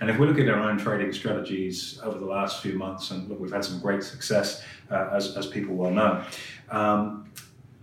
And 0.00 0.08
if 0.08 0.16
we 0.16 0.28
look 0.28 0.38
at 0.38 0.48
our 0.48 0.60
own 0.70 0.78
trading 0.78 1.12
strategies 1.12 1.98
over 2.04 2.20
the 2.20 2.24
last 2.24 2.62
few 2.62 2.78
months, 2.78 3.10
and 3.10 3.28
look, 3.28 3.40
we've 3.40 3.50
had 3.52 3.64
some 3.64 3.80
great 3.80 4.04
success, 4.04 4.62
uh, 4.92 5.08
as, 5.12 5.36
as 5.36 5.48
people 5.48 5.74
well 5.74 5.90
know, 5.90 6.24
um, 6.70 7.28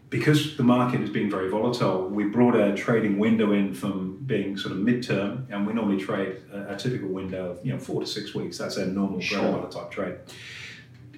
because 0.09 0.55
the 0.55 0.63
market 0.63 1.01
has 1.01 1.09
been 1.09 1.29
very 1.29 1.49
volatile, 1.49 2.07
we 2.07 2.23
brought 2.23 2.55
our 2.55 2.73
trading 2.73 3.19
window 3.19 3.51
in 3.51 3.73
from 3.73 4.15
being 4.25 4.55
sort 4.55 4.71
of 4.71 4.77
midterm, 4.77 5.45
and 5.49 5.67
we 5.67 5.73
normally 5.73 6.01
trade 6.01 6.37
a, 6.53 6.75
a 6.75 6.77
typical 6.77 7.09
window 7.09 7.51
of 7.51 7.65
you 7.65 7.73
know 7.73 7.79
four 7.79 7.99
to 7.99 8.07
six 8.07 8.33
weeks. 8.33 8.59
That's 8.59 8.77
our 8.77 8.85
normal 8.85 9.19
Sure. 9.19 9.67
type 9.69 9.91
trade 9.91 10.15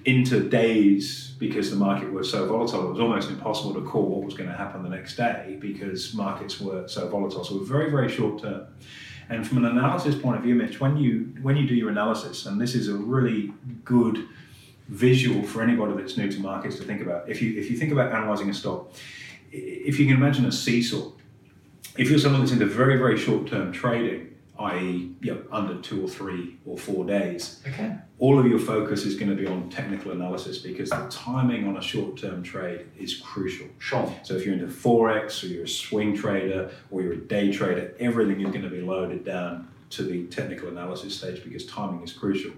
into 0.06 0.48
days 0.48 1.34
because 1.38 1.68
the 1.70 1.76
market 1.76 2.12
was 2.12 2.30
so 2.30 2.46
volatile. 2.46 2.86
It 2.86 2.90
was 2.90 3.00
almost 3.00 3.28
impossible 3.28 3.74
to 3.74 3.82
call 3.82 4.06
what 4.06 4.24
was 4.24 4.34
going 4.34 4.48
to 4.48 4.56
happen 4.56 4.84
the 4.84 4.88
next 4.88 5.16
day 5.16 5.58
because 5.60 6.14
markets 6.14 6.60
were 6.60 6.86
so 6.86 7.08
volatile. 7.08 7.44
So 7.44 7.56
we're 7.56 7.64
very, 7.64 7.90
very 7.90 8.08
short 8.08 8.40
term. 8.40 8.68
And 9.28 9.46
from 9.46 9.58
an 9.58 9.64
analysis 9.64 10.14
point 10.14 10.36
of 10.36 10.44
view, 10.44 10.54
Mitch, 10.54 10.80
when 10.80 10.96
you 10.96 11.34
when 11.42 11.56
you 11.56 11.66
do 11.66 11.74
your 11.74 11.90
analysis, 11.90 12.46
and 12.46 12.60
this 12.60 12.76
is 12.76 12.88
a 12.88 12.94
really 12.94 13.52
good 13.84 14.28
visual 14.88 15.42
for 15.42 15.60
anybody 15.62 15.94
that's 16.00 16.16
new 16.16 16.30
to 16.30 16.38
markets 16.38 16.76
to 16.76 16.84
think 16.84 17.02
about. 17.02 17.28
If 17.28 17.42
you 17.42 17.58
if 17.58 17.68
you 17.68 17.76
think 17.76 17.90
about 17.90 18.12
analyzing 18.12 18.48
a 18.48 18.54
stock, 18.54 18.92
if 19.50 19.98
you 19.98 20.06
can 20.06 20.14
imagine 20.14 20.46
a 20.46 20.52
seesaw, 20.52 21.10
if 21.98 22.08
you're 22.08 22.20
someone 22.20 22.42
that's 22.42 22.52
into 22.52 22.66
very, 22.66 22.96
very 22.96 23.18
short 23.18 23.48
term 23.48 23.72
trading, 23.72 24.35
i.e., 24.58 25.14
you 25.20 25.34
know, 25.34 25.42
under 25.50 25.80
two 25.80 26.04
or 26.04 26.08
three 26.08 26.58
or 26.64 26.76
four 26.78 27.04
days, 27.04 27.62
Okay. 27.66 27.94
all 28.18 28.38
of 28.38 28.46
your 28.46 28.58
focus 28.58 29.04
is 29.04 29.14
going 29.16 29.28
to 29.30 29.36
be 29.36 29.46
on 29.46 29.68
technical 29.70 30.12
analysis 30.12 30.58
because 30.58 30.90
the 30.90 31.06
timing 31.10 31.66
on 31.68 31.76
a 31.76 31.82
short 31.82 32.16
term 32.16 32.42
trade 32.42 32.86
is 32.98 33.16
crucial. 33.16 33.66
Sure. 33.78 34.12
So 34.22 34.34
if 34.34 34.44
you're 34.44 34.54
into 34.54 34.66
Forex 34.66 35.42
or 35.44 35.48
you're 35.48 35.64
a 35.64 35.68
swing 35.68 36.16
trader 36.16 36.70
or 36.90 37.02
you're 37.02 37.12
a 37.14 37.16
day 37.18 37.52
trader, 37.52 37.94
everything 37.98 38.40
is 38.40 38.48
going 38.50 38.62
to 38.62 38.70
be 38.70 38.80
loaded 38.80 39.24
down 39.24 39.68
to 39.90 40.02
the 40.02 40.24
technical 40.26 40.68
analysis 40.68 41.16
stage 41.16 41.44
because 41.44 41.64
timing 41.66 42.02
is 42.02 42.12
crucial. 42.12 42.52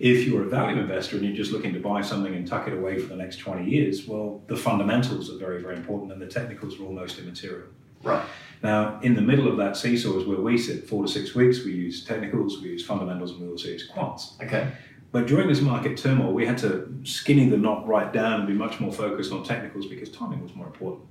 If 0.00 0.26
you're 0.26 0.42
a 0.42 0.48
value 0.48 0.80
investor 0.80 1.16
and 1.16 1.24
you're 1.24 1.36
just 1.36 1.52
looking 1.52 1.72
to 1.72 1.80
buy 1.80 2.02
something 2.02 2.34
and 2.34 2.46
tuck 2.46 2.66
it 2.66 2.72
away 2.74 2.98
for 2.98 3.06
the 3.08 3.16
next 3.16 3.36
20 3.38 3.68
years, 3.70 4.06
well, 4.08 4.42
the 4.48 4.56
fundamentals 4.56 5.30
are 5.32 5.38
very, 5.38 5.62
very 5.62 5.76
important 5.76 6.10
and 6.12 6.20
the 6.20 6.26
technicals 6.26 6.78
are 6.80 6.84
almost 6.84 7.18
immaterial. 7.18 7.68
Right. 8.02 8.24
Now, 8.62 8.98
in 9.02 9.14
the 9.14 9.20
middle 9.20 9.48
of 9.48 9.56
that 9.58 9.76
seesaw 9.76 10.18
is 10.18 10.26
where 10.26 10.40
we 10.40 10.56
sit. 10.58 10.88
Four 10.88 11.02
to 11.04 11.08
six 11.08 11.34
weeks, 11.34 11.64
we 11.64 11.72
use 11.72 12.04
technicals, 12.04 12.62
we 12.62 12.70
use 12.70 12.84
fundamentals, 12.84 13.32
and 13.32 13.40
we 13.42 13.48
also 13.48 13.68
use 13.68 13.90
quants. 13.90 14.40
Okay. 14.42 14.72
But 15.14 15.28
during 15.28 15.46
this 15.46 15.60
market 15.60 15.96
turmoil, 15.96 16.32
we 16.32 16.44
had 16.44 16.58
to 16.58 16.92
skinny 17.04 17.48
the 17.48 17.56
knot 17.56 17.86
right 17.86 18.12
down 18.12 18.40
and 18.40 18.48
be 18.48 18.52
much 18.52 18.80
more 18.80 18.92
focused 18.92 19.30
on 19.30 19.44
technicals 19.44 19.86
because 19.86 20.10
timing 20.10 20.42
was 20.42 20.52
more 20.56 20.66
important. 20.66 21.04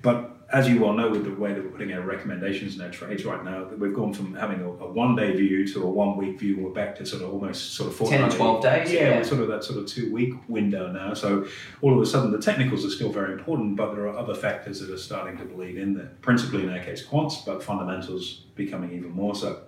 But 0.00 0.46
as 0.52 0.68
you 0.68 0.80
well 0.80 0.92
know, 0.92 1.10
with 1.10 1.24
the 1.24 1.34
way 1.34 1.52
that 1.52 1.60
we're 1.60 1.70
putting 1.70 1.92
our 1.92 2.02
recommendations 2.02 2.74
and 2.74 2.82
our 2.82 2.90
trades 2.90 3.24
right 3.24 3.44
now, 3.44 3.64
we've 3.64 3.92
gone 3.92 4.14
from 4.14 4.34
having 4.34 4.60
a, 4.60 4.68
a 4.68 4.92
one-day 4.92 5.32
view 5.32 5.66
to 5.72 5.82
a 5.82 5.90
one-week 5.90 6.38
view. 6.38 6.60
We're 6.60 6.70
back 6.70 6.94
to 6.98 7.04
sort 7.04 7.22
of 7.22 7.32
almost 7.32 7.72
sort 7.74 7.90
of 7.90 8.08
10 8.08 8.22
or 8.22 8.30
12 8.30 8.62
days. 8.62 8.92
Yeah, 8.92 9.00
Yeah. 9.00 9.16
we're 9.16 9.24
sort 9.24 9.40
of 9.40 9.48
that 9.48 9.64
sort 9.64 9.80
of 9.80 9.86
two-week 9.88 10.34
window 10.48 10.92
now. 10.92 11.12
So 11.12 11.44
all 11.80 11.92
of 11.92 12.00
a 12.00 12.06
sudden, 12.06 12.30
the 12.30 12.40
technicals 12.40 12.84
are 12.84 12.90
still 12.90 13.10
very 13.10 13.32
important, 13.32 13.74
but 13.74 13.92
there 13.92 14.06
are 14.06 14.16
other 14.16 14.36
factors 14.36 14.78
that 14.78 14.90
are 14.90 14.96
starting 14.98 15.36
to 15.38 15.44
bleed 15.44 15.78
in 15.78 15.94
there. 15.94 16.12
Principally, 16.20 16.62
in 16.62 16.68
our 16.68 16.78
case, 16.78 17.04
quants, 17.04 17.44
but 17.44 17.60
fundamentals 17.60 18.44
becoming 18.54 18.92
even 18.92 19.10
more 19.10 19.34
so. 19.34 19.62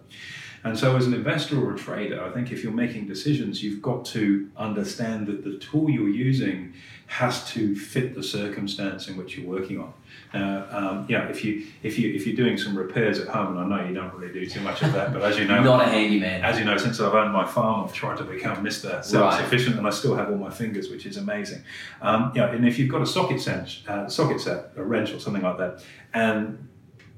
And 0.65 0.79
so, 0.79 0.97
as 0.97 1.07
an 1.07 1.13
investor 1.13 1.63
or 1.63 1.75
a 1.75 1.79
trader, 1.79 2.25
I 2.25 2.31
think 2.31 2.51
if 2.51 2.63
you're 2.63 2.73
making 2.73 3.07
decisions, 3.07 3.63
you've 3.63 3.83
got 3.83 4.07
to 4.07 4.49
understand 4.57 5.27
that 5.27 5.45
the 5.45 5.59
tool 5.59 5.91
you're 5.91 6.09
using 6.09 6.73
has 7.07 7.49
to 7.53 7.77
fit 7.77 8.15
the 8.15 8.23
circumstance 8.23 9.09
in 9.09 9.17
which 9.19 9.37
you're 9.37 9.47
working 9.47 9.79
on. 9.79 9.93
Now, 10.33 10.67
um, 10.71 11.07
you 11.07 11.19
know, 11.19 11.25
if 11.29 11.45
you 11.45 11.67
if 11.83 11.99
you 11.99 12.15
if 12.15 12.27
you're 12.27 12.35
doing 12.35 12.57
some 12.57 12.77
repairs 12.77 13.19
at 13.19 13.29
home, 13.29 13.57
and 13.57 13.75
I 13.75 13.77
know 13.77 13.87
you 13.87 13.95
don't 13.95 14.13
really 14.15 14.33
do 14.33 14.47
too 14.47 14.61
much 14.61 14.81
of 14.81 14.95
that, 14.95 15.13
but 15.13 15.23
as 15.23 15.39
you 15.39 15.45
know, 15.45 15.63
Not 15.63 15.83
a 15.83 15.85
handyman. 15.85 16.43
as 16.43 16.59
you 16.59 16.65
know, 16.65 16.79
since 16.79 16.99
I've 16.99 17.15
owned 17.15 17.33
my 17.33 17.47
farm, 17.47 17.85
I've 17.85 17.93
tried 17.93 18.17
to 18.17 18.25
become 18.25 18.65
Mr. 18.65 19.05
Self-sufficient, 19.05 19.77
and 19.77 19.87
I 19.87 19.91
still 19.91 20.17
have 20.17 20.31
all 20.31 20.39
my 20.39 20.51
fingers, 20.51 20.89
which 20.89 21.05
is 21.05 21.19
amazing. 21.19 21.63
Um, 22.01 22.33
know, 22.35 22.49
and 22.51 22.67
if 22.67 22.79
you've 22.79 22.91
got 22.91 23.03
a 23.03 23.07
socket 23.07 23.41
set, 23.41 23.71
uh, 23.87 24.09
socket 24.09 24.41
set, 24.41 24.73
a 24.77 24.83
wrench 24.83 25.13
or 25.13 25.21
something 25.21 25.43
like 25.43 25.59
that, 25.59 25.85
and 26.15 26.69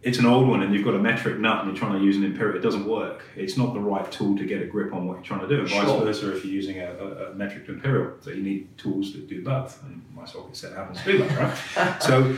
it's 0.02 0.18
an 0.18 0.26
old 0.26 0.46
one 0.46 0.62
and 0.62 0.72
you've 0.72 0.84
got 0.84 0.94
a 0.94 0.98
metric 0.98 1.38
nut 1.38 1.64
and 1.64 1.68
you're 1.68 1.76
trying 1.76 1.98
to 1.98 2.04
use 2.04 2.16
an 2.16 2.24
imperial, 2.24 2.56
it 2.56 2.60
doesn't 2.60 2.86
work. 2.86 3.24
It's 3.34 3.56
not 3.56 3.74
the 3.74 3.80
right 3.80 4.10
tool 4.12 4.36
to 4.36 4.44
get 4.44 4.62
a 4.62 4.66
grip 4.66 4.92
on 4.92 5.06
what 5.06 5.14
you're 5.14 5.24
trying 5.24 5.40
to 5.40 5.48
do. 5.48 5.60
And 5.60 5.68
vice 5.68 5.88
versa 5.88 6.36
if 6.36 6.44
you're 6.44 6.54
using 6.54 6.80
a, 6.80 6.92
a, 6.92 7.30
a 7.30 7.34
metric 7.34 7.66
to 7.66 7.72
imperial. 7.72 8.12
So 8.20 8.30
you 8.30 8.42
need 8.42 8.76
tools 8.78 9.12
that 9.14 9.26
do 9.28 9.42
both. 9.42 9.82
And 9.82 10.02
my 10.14 10.24
socket 10.24 10.54
set 10.54 10.72
happens 10.74 11.02
to 11.02 11.12
do 11.12 11.18
that, 11.18 11.76
right? 11.76 12.02
so 12.02 12.36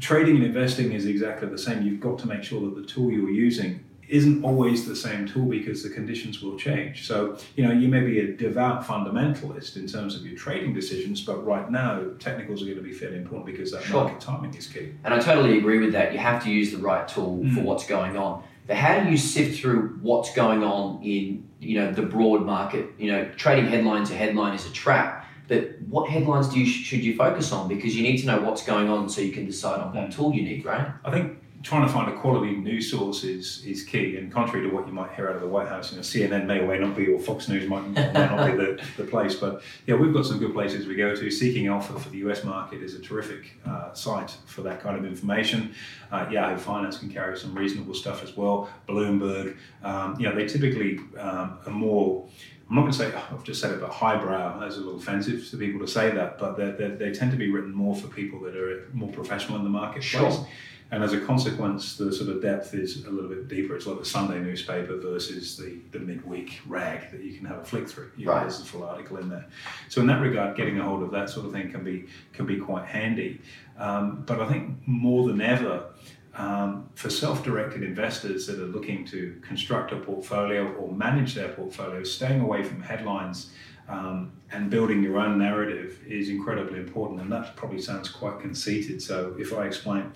trading 0.00 0.36
and 0.36 0.44
investing 0.44 0.92
is 0.92 1.06
exactly 1.06 1.48
the 1.48 1.58
same. 1.58 1.82
You've 1.82 2.00
got 2.00 2.18
to 2.20 2.26
make 2.26 2.42
sure 2.42 2.60
that 2.60 2.74
the 2.74 2.86
tool 2.86 3.10
you're 3.10 3.30
using 3.30 3.84
isn't 4.10 4.42
always 4.44 4.86
the 4.86 4.96
same 4.96 5.26
tool 5.26 5.46
because 5.46 5.82
the 5.82 5.88
conditions 5.90 6.42
will 6.42 6.56
change. 6.58 7.06
So, 7.06 7.38
you 7.56 7.64
know, 7.64 7.72
you 7.72 7.88
may 7.88 8.00
be 8.00 8.18
a 8.20 8.32
devout 8.32 8.84
fundamentalist 8.84 9.76
in 9.76 9.86
terms 9.86 10.16
of 10.16 10.26
your 10.26 10.36
trading 10.36 10.74
decisions, 10.74 11.22
but 11.22 11.44
right 11.46 11.70
now 11.70 12.04
technicals 12.18 12.62
are 12.62 12.66
going 12.66 12.76
to 12.78 12.82
be 12.82 12.92
fairly 12.92 13.16
important 13.18 13.46
because 13.46 13.70
that 13.72 13.82
Sure. 13.82 14.02
market 14.04 14.20
timing 14.20 14.54
is 14.54 14.66
key. 14.66 14.88
And 15.04 15.14
I 15.14 15.18
totally 15.20 15.58
agree 15.58 15.78
with 15.78 15.92
that. 15.92 16.12
You 16.12 16.18
have 16.18 16.42
to 16.44 16.50
use 16.50 16.72
the 16.72 16.78
right 16.78 17.06
tool 17.06 17.38
for 17.54 17.60
Mm. 17.60 17.64
what's 17.64 17.86
going 17.86 18.16
on. 18.16 18.42
But 18.66 18.76
how 18.76 19.02
do 19.02 19.10
you 19.10 19.16
sift 19.16 19.60
through 19.60 19.98
what's 20.02 20.32
going 20.34 20.62
on 20.62 21.02
in 21.02 21.44
you 21.60 21.74
know 21.78 21.92
the 21.92 22.02
broad 22.02 22.44
market? 22.46 22.86
You 22.98 23.12
know, 23.12 23.28
trading 23.36 23.66
headline 23.66 24.04
to 24.06 24.14
headline 24.14 24.54
is 24.54 24.66
a 24.66 24.72
trap. 24.72 25.26
But 25.48 25.78
what 25.88 26.08
headlines 26.08 26.48
do 26.48 26.60
you 26.60 26.66
should 26.66 27.02
you 27.02 27.16
focus 27.16 27.50
on? 27.52 27.68
Because 27.68 27.96
you 27.96 28.02
need 28.02 28.18
to 28.18 28.26
know 28.26 28.40
what's 28.40 28.64
going 28.64 28.88
on 28.88 29.08
so 29.08 29.20
you 29.20 29.32
can 29.32 29.46
decide 29.46 29.80
on 29.80 29.92
what 29.94 30.12
tool 30.12 30.32
you 30.32 30.42
need, 30.42 30.64
right? 30.64 30.86
I 31.04 31.10
think 31.10 31.38
trying 31.62 31.86
to 31.86 31.92
find 31.92 32.10
a 32.10 32.16
quality 32.16 32.56
news 32.56 32.90
source 32.90 33.22
is, 33.22 33.62
is 33.66 33.84
key. 33.84 34.16
And 34.16 34.32
contrary 34.32 34.66
to 34.68 34.74
what 34.74 34.86
you 34.86 34.94
might 34.94 35.12
hear 35.12 35.28
out 35.28 35.34
of 35.34 35.42
the 35.42 35.46
White 35.46 35.68
House, 35.68 35.90
you 35.90 35.98
know, 35.98 36.02
CNN 36.02 36.46
may 36.46 36.60
or 36.60 36.66
may 36.66 36.78
not 36.78 36.96
be, 36.96 37.08
or 37.08 37.20
Fox 37.20 37.48
News 37.48 37.68
might, 37.68 37.86
may 37.90 38.12
not 38.12 38.50
be 38.50 38.56
the, 38.56 38.82
the 38.96 39.04
place. 39.04 39.34
But 39.34 39.62
yeah, 39.86 39.94
we've 39.96 40.12
got 40.12 40.24
some 40.24 40.38
good 40.38 40.54
places 40.54 40.86
we 40.86 40.94
go 40.94 41.14
to. 41.14 41.30
Seeking 41.30 41.66
Alpha 41.66 41.98
for 41.98 42.08
the 42.08 42.18
US 42.18 42.44
market 42.44 42.82
is 42.82 42.94
a 42.94 43.00
terrific 43.00 43.58
uh, 43.66 43.92
site 43.92 44.30
for 44.46 44.62
that 44.62 44.80
kind 44.80 44.96
of 44.96 45.04
information. 45.04 45.74
Uh, 46.10 46.26
Yahoo 46.30 46.56
Finance 46.56 46.98
can 46.98 47.10
carry 47.10 47.36
some 47.36 47.54
reasonable 47.54 47.94
stuff 47.94 48.22
as 48.22 48.36
well. 48.36 48.70
Bloomberg, 48.88 49.56
um, 49.82 50.18
you 50.18 50.26
know, 50.26 50.34
they 50.34 50.46
typically 50.46 50.98
um, 51.18 51.58
are 51.66 51.72
more. 51.72 52.26
I'm 52.70 52.76
not 52.76 52.82
going 52.82 52.92
to 52.92 52.98
say, 52.98 53.12
I've 53.12 53.42
just 53.42 53.60
said 53.60 53.72
it, 53.72 53.80
but 53.80 53.90
highbrow. 53.90 54.60
That's 54.60 54.76
a 54.76 54.78
little 54.78 54.96
offensive 54.96 55.50
to 55.50 55.56
people 55.56 55.80
to 55.80 55.88
say 55.88 56.12
that, 56.12 56.38
but 56.38 56.56
they're, 56.56 56.70
they're, 56.70 56.94
they 56.94 57.10
tend 57.10 57.32
to 57.32 57.36
be 57.36 57.50
written 57.50 57.72
more 57.72 57.96
for 57.96 58.06
people 58.06 58.38
that 58.42 58.54
are 58.54 58.88
more 58.92 59.10
professional 59.10 59.58
in 59.58 59.64
the 59.64 59.70
marketplace. 59.70 60.04
Sure. 60.04 60.46
And 60.92 61.04
as 61.04 61.12
a 61.12 61.20
consequence, 61.20 61.96
the 61.96 62.12
sort 62.12 62.30
of 62.30 62.42
depth 62.42 62.74
is 62.74 63.04
a 63.04 63.10
little 63.10 63.30
bit 63.30 63.46
deeper. 63.46 63.76
It's 63.76 63.86
like 63.86 64.00
the 64.00 64.04
Sunday 64.04 64.40
newspaper 64.40 64.96
versus 64.96 65.56
the, 65.56 65.78
the 65.92 66.00
midweek 66.00 66.60
rag 66.66 67.12
that 67.12 67.22
you 67.22 67.32
can 67.34 67.46
have 67.46 67.58
a 67.58 67.64
flick 67.64 67.88
through. 67.88 68.10
You 68.16 68.26
know, 68.26 68.32
There's 68.40 68.60
a 68.60 68.64
full 68.64 68.82
article 68.82 69.18
in 69.18 69.28
there. 69.28 69.46
So 69.88 70.00
in 70.00 70.08
that 70.08 70.20
regard, 70.20 70.56
getting 70.56 70.80
a 70.80 70.82
hold 70.82 71.04
of 71.04 71.12
that 71.12 71.30
sort 71.30 71.46
of 71.46 71.52
thing 71.52 71.70
can 71.70 71.84
be 71.84 72.06
can 72.32 72.44
be 72.44 72.58
quite 72.58 72.86
handy. 72.86 73.40
Um, 73.78 74.24
but 74.26 74.40
I 74.40 74.48
think 74.48 74.78
more 74.86 75.28
than 75.28 75.40
ever, 75.40 75.86
um, 76.34 76.88
for 76.94 77.08
self-directed 77.08 77.82
investors 77.82 78.46
that 78.48 78.58
are 78.58 78.66
looking 78.66 79.04
to 79.06 79.40
construct 79.42 79.92
a 79.92 79.96
portfolio 79.96 80.72
or 80.72 80.92
manage 80.92 81.34
their 81.34 81.50
portfolio, 81.50 82.02
staying 82.02 82.40
away 82.40 82.62
from 82.64 82.82
headlines 82.82 83.52
um, 83.88 84.32
and 84.52 84.70
building 84.70 85.02
your 85.02 85.18
own 85.18 85.38
narrative 85.38 86.00
is 86.06 86.28
incredibly 86.28 86.78
important. 86.78 87.20
And 87.20 87.32
that 87.32 87.56
probably 87.56 87.80
sounds 87.80 88.08
quite 88.08 88.40
conceited. 88.40 89.02
So 89.02 89.34
if 89.38 89.52
I 89.52 89.66
explain, 89.66 90.12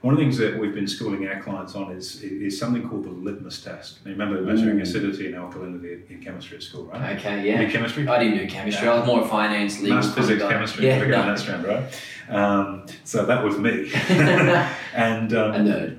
one 0.00 0.14
of 0.14 0.18
the 0.18 0.24
things 0.24 0.38
that 0.38 0.56
we've 0.58 0.74
been 0.74 0.86
schooling 0.86 1.26
our 1.26 1.42
clients 1.42 1.74
on 1.74 1.90
is, 1.90 2.22
is 2.22 2.58
something 2.58 2.88
called 2.88 3.04
the 3.04 3.10
litmus 3.10 3.60
test. 3.62 3.98
You 4.04 4.12
remember 4.12 4.40
measuring 4.42 4.78
Ooh. 4.78 4.82
acidity 4.82 5.26
and 5.26 5.34
alkalinity 5.34 6.08
in 6.08 6.22
chemistry 6.22 6.56
at 6.58 6.62
school, 6.62 6.84
right? 6.84 7.16
Okay, 7.18 7.48
Yeah. 7.48 7.68
chemistry? 7.68 8.06
I 8.06 8.22
didn't 8.22 8.38
do 8.38 8.46
chemistry. 8.46 8.86
Yeah. 8.86 8.94
I 8.94 8.98
was 9.00 9.06
more 9.06 9.26
finance, 9.26 9.80
legal. 9.80 9.96
Maths, 9.96 10.14
physics, 10.14 10.40
guy. 10.42 10.52
chemistry, 10.52 10.86
Yeah, 10.86 10.98
no. 11.04 11.08
that 11.10 11.38
strand, 11.38 11.64
right? 11.64 12.02
Um, 12.28 12.86
so 13.04 13.26
that 13.26 13.42
was 13.44 13.58
me. 13.58 13.90
and 14.94 15.32
um, 15.34 15.54
a 15.54 15.58
nerd. 15.58 15.98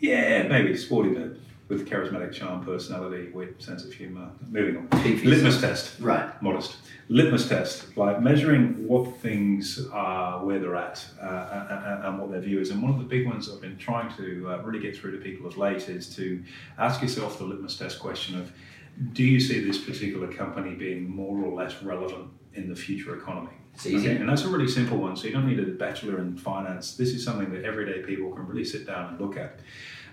yeah, 0.00 0.42
maybe 0.48 0.76
sporty 0.76 1.10
nerd 1.10 1.38
with 1.70 1.88
charismatic 1.88 2.32
charm, 2.32 2.62
personality, 2.64 3.30
wit, 3.32 3.62
sense 3.62 3.84
of 3.84 3.92
humour. 3.92 4.28
Moving 4.50 4.76
on. 4.76 4.88
Litmus 5.24 5.60
test, 5.60 5.98
Right. 6.00 6.30
modest. 6.42 6.76
Litmus 7.08 7.48
test, 7.48 7.96
like 7.96 8.20
measuring 8.20 8.86
what 8.88 9.16
things 9.18 9.86
are, 9.92 10.44
where 10.44 10.58
they're 10.58 10.76
at, 10.76 11.04
uh, 11.22 11.66
and, 11.96 12.04
and 12.04 12.18
what 12.18 12.30
their 12.32 12.40
view 12.40 12.60
is. 12.60 12.70
And 12.70 12.82
one 12.82 12.92
of 12.92 12.98
the 12.98 13.04
big 13.04 13.24
ones 13.26 13.48
I've 13.48 13.60
been 13.60 13.78
trying 13.78 14.14
to 14.16 14.50
uh, 14.50 14.62
really 14.62 14.80
get 14.80 14.96
through 14.96 15.12
to 15.12 15.18
people 15.18 15.46
of 15.46 15.56
late 15.56 15.88
is 15.88 16.14
to 16.16 16.42
ask 16.76 17.00
yourself 17.00 17.38
the 17.38 17.44
litmus 17.44 17.78
test 17.78 18.00
question 18.00 18.38
of 18.38 18.52
do 19.12 19.22
you 19.24 19.38
see 19.40 19.60
this 19.60 19.78
particular 19.78 20.26
company 20.26 20.74
being 20.74 21.08
more 21.08 21.38
or 21.42 21.54
less 21.54 21.82
relevant 21.82 22.28
in 22.54 22.68
the 22.68 22.74
future 22.76 23.16
economy? 23.16 23.52
It's 23.74 23.86
easy. 23.86 24.08
Okay, 24.10 24.16
and 24.20 24.28
that's 24.28 24.42
a 24.42 24.48
really 24.48 24.68
simple 24.68 24.98
one. 24.98 25.16
So 25.16 25.26
you 25.26 25.32
don't 25.32 25.46
need 25.46 25.60
a 25.60 25.66
bachelor 25.66 26.18
in 26.18 26.36
finance. 26.36 26.96
This 26.96 27.10
is 27.10 27.24
something 27.24 27.50
that 27.52 27.64
everyday 27.64 28.02
people 28.02 28.30
can 28.32 28.46
really 28.46 28.64
sit 28.64 28.86
down 28.86 29.10
and 29.10 29.20
look 29.20 29.36
at. 29.36 29.60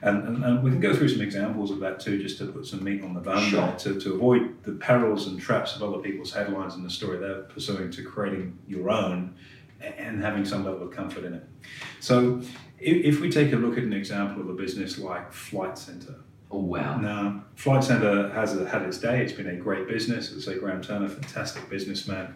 And, 0.02 0.28
and, 0.28 0.44
and 0.46 0.64
we 0.64 0.70
can 0.72 0.80
go 0.80 0.94
through 0.96 1.10
some 1.10 1.22
examples 1.22 1.72
of 1.72 1.80
that 1.80 2.00
too, 2.00 2.22
just 2.22 2.38
to 2.38 2.46
put 2.48 2.66
some 2.68 2.84
meat 2.84 3.04
on 3.04 3.14
the 3.14 3.20
bone 3.20 3.42
Sure. 3.50 3.72
to, 3.80 4.00
to 4.00 4.14
avoid 4.14 4.64
the 4.64 4.74
perils 4.74 5.28
and 5.28 5.40
traps 5.40 5.76
of 5.76 5.82
other 5.84 5.98
people's 6.02 6.32
headlines 6.32 6.76
and 6.76 6.86
the 6.86 6.90
story 6.90 7.18
they're 7.18 7.42
pursuing 7.44 7.90
to 7.92 8.04
creating 8.04 8.58
your 8.68 8.90
own 8.90 9.34
and 9.82 10.22
having 10.22 10.46
some 10.46 10.64
level 10.66 10.84
of 10.88 10.92
comfort 10.92 11.24
in 11.24 11.34
it. 11.34 11.44
So 12.00 12.42
if, 12.80 13.16
if 13.16 13.20
we 13.22 13.30
take 13.30 13.54
a 13.54 13.56
look 13.56 13.78
at 13.78 13.84
an 13.84 13.94
example 13.94 14.42
of 14.42 14.50
a 14.50 14.54
business 14.54 14.98
like 14.98 15.32
Flight 15.34 15.78
Centre, 15.78 16.16
Oh 16.50 16.60
wow. 16.60 16.98
now, 16.98 17.44
Flight 17.56 17.84
Centre 17.84 18.30
has 18.30 18.56
a, 18.58 18.70
had 18.70 18.84
its 18.84 19.00
day. 19.00 19.22
It's 19.22 19.34
been 19.34 19.48
a 19.48 19.56
great 19.56 19.86
business. 19.88 20.32
It's 20.32 20.48
a 20.48 20.56
Graham 20.56 20.82
Turner, 20.82 21.10
fantastic 21.10 21.70
businessman. 21.70 22.34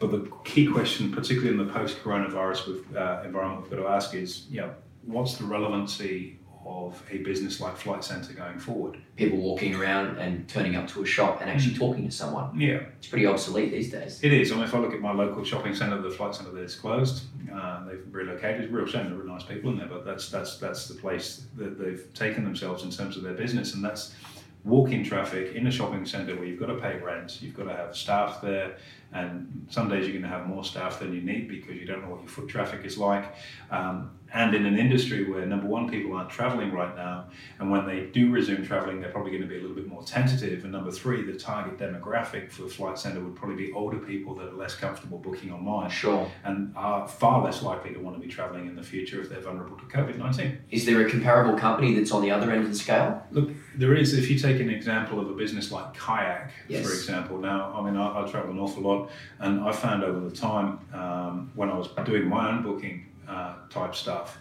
But 0.00 0.10
the 0.10 0.28
key 0.44 0.66
question, 0.66 1.12
particularly 1.12 1.50
in 1.56 1.64
the 1.64 1.72
post-coronavirus 1.72 2.66
with, 2.66 2.96
uh, 2.96 3.22
environment, 3.24 3.62
we've 3.62 3.70
got 3.70 3.76
to 3.84 3.88
ask 3.88 4.14
is, 4.14 4.46
you 4.50 4.62
know, 4.62 4.74
what's 5.04 5.34
the 5.36 5.44
relevancy 5.44 6.39
of 6.64 7.02
a 7.10 7.18
business 7.18 7.60
like 7.60 7.76
Flight 7.76 8.04
Centre 8.04 8.32
going 8.32 8.58
forward? 8.58 8.98
People 9.16 9.38
walking 9.38 9.74
around 9.74 10.18
and 10.18 10.48
turning 10.48 10.76
up 10.76 10.88
to 10.88 11.02
a 11.02 11.06
shop 11.06 11.40
and 11.40 11.50
actually 11.50 11.74
talking 11.74 12.04
to 12.08 12.10
someone. 12.14 12.58
Yeah, 12.60 12.80
It's 12.98 13.06
pretty 13.08 13.26
obsolete 13.26 13.72
these 13.72 13.90
days. 13.90 14.22
it 14.22 14.32
is. 14.32 14.52
I 14.52 14.56
mean, 14.56 14.64
if 14.64 14.74
I 14.74 14.78
look 14.78 14.92
at 14.92 15.00
my 15.00 15.12
local 15.12 15.44
shopping 15.44 15.74
centre, 15.74 16.00
the 16.00 16.10
Flight 16.10 16.34
Centre 16.34 16.52
that's 16.52 16.74
closed, 16.74 17.24
uh, 17.52 17.84
they've 17.86 18.02
relocated. 18.10 18.62
It's 18.62 18.70
a 18.72 18.74
real 18.74 18.86
shame. 18.86 19.10
There 19.10 19.20
are 19.20 19.24
nice 19.24 19.42
people 19.44 19.70
in 19.70 19.78
there, 19.78 19.88
but 19.88 20.04
that's 20.04 20.28
that's 20.30 20.58
that's 20.58 20.86
the 20.88 20.94
place 20.94 21.46
that 21.56 21.78
they've 21.78 22.12
taken 22.14 22.44
themselves 22.44 22.82
in 22.84 22.90
terms 22.90 23.16
of 23.16 23.22
their 23.22 23.34
business, 23.34 23.74
and 23.74 23.84
that's 23.84 24.14
walk-in 24.62 25.02
traffic 25.02 25.54
in 25.54 25.66
a 25.66 25.70
shopping 25.70 26.04
centre 26.04 26.36
where 26.36 26.44
you've 26.44 26.60
got 26.60 26.66
to 26.66 26.74
pay 26.76 26.98
rent, 26.98 27.40
you've 27.40 27.56
got 27.56 27.64
to 27.64 27.72
have 27.74 27.96
staff 27.96 28.42
there, 28.42 28.76
and 29.14 29.66
some 29.70 29.88
days 29.88 30.02
you're 30.04 30.12
going 30.12 30.22
to 30.22 30.28
have 30.28 30.46
more 30.46 30.62
staff 30.62 31.00
than 31.00 31.14
you 31.14 31.22
need 31.22 31.48
because 31.48 31.76
you 31.76 31.86
don't 31.86 32.02
know 32.02 32.10
what 32.10 32.20
your 32.20 32.28
foot 32.28 32.46
traffic 32.46 32.84
is 32.84 32.98
like. 32.98 33.34
Um, 33.70 34.10
and 34.32 34.54
in 34.54 34.64
an 34.66 34.78
industry 34.78 35.28
where 35.30 35.44
number 35.46 35.66
one, 35.66 35.88
people 35.90 36.14
aren't 36.14 36.30
travelling 36.30 36.72
right 36.72 36.94
now, 36.96 37.26
and 37.58 37.70
when 37.70 37.86
they 37.86 38.06
do 38.06 38.30
resume 38.30 38.64
travelling, 38.64 39.00
they're 39.00 39.10
probably 39.10 39.30
going 39.30 39.42
to 39.42 39.48
be 39.48 39.56
a 39.56 39.60
little 39.60 39.74
bit 39.76 39.88
more 39.88 40.02
tentative. 40.02 40.62
And 40.64 40.72
number 40.72 40.90
three, 40.90 41.22
the 41.22 41.38
target 41.38 41.78
demographic 41.78 42.50
for 42.50 42.68
Flight 42.68 42.98
Centre 42.98 43.20
would 43.20 43.34
probably 43.36 43.56
be 43.56 43.72
older 43.72 43.98
people 43.98 44.34
that 44.36 44.48
are 44.48 44.52
less 44.56 44.74
comfortable 44.74 45.18
booking 45.18 45.52
online 45.52 45.90
Sure. 45.90 46.30
and 46.44 46.72
are 46.76 47.06
far 47.08 47.42
less 47.44 47.62
likely 47.62 47.92
to 47.94 48.00
want 48.00 48.16
to 48.16 48.22
be 48.22 48.28
travelling 48.28 48.66
in 48.66 48.76
the 48.76 48.82
future 48.82 49.20
if 49.20 49.28
they're 49.28 49.40
vulnerable 49.40 49.76
to 49.76 49.84
COVID 49.84 50.16
19. 50.18 50.58
Is 50.70 50.86
there 50.86 51.04
a 51.06 51.10
comparable 51.10 51.58
company 51.58 51.94
that's 51.94 52.12
on 52.12 52.22
the 52.22 52.30
other 52.30 52.50
end 52.50 52.62
of 52.64 52.68
the 52.70 52.76
scale? 52.76 53.22
Look, 53.30 53.50
there 53.74 53.94
is, 53.94 54.14
if 54.14 54.30
you 54.30 54.38
take 54.38 54.60
an 54.60 54.70
example 54.70 55.20
of 55.20 55.28
a 55.30 55.34
business 55.34 55.70
like 55.72 55.94
Kayak, 55.94 56.52
Yes. 56.68 56.86
for 56.86 56.92
example. 56.92 57.38
Now, 57.38 57.72
I 57.76 57.82
mean, 57.84 57.96
I, 57.96 58.22
I 58.24 58.30
travel 58.30 58.50
an 58.50 58.58
awful 58.58 58.82
lot, 58.82 59.10
and 59.38 59.60
I 59.60 59.72
found 59.72 60.04
over 60.04 60.20
the 60.20 60.34
time 60.34 60.78
um, 60.92 61.50
when 61.54 61.68
I 61.70 61.76
was 61.76 61.88
doing 62.04 62.28
my 62.28 62.50
own 62.50 62.62
booking 62.62 63.06
uh, 63.30 63.54
type 63.68 63.94
stuff, 63.94 64.38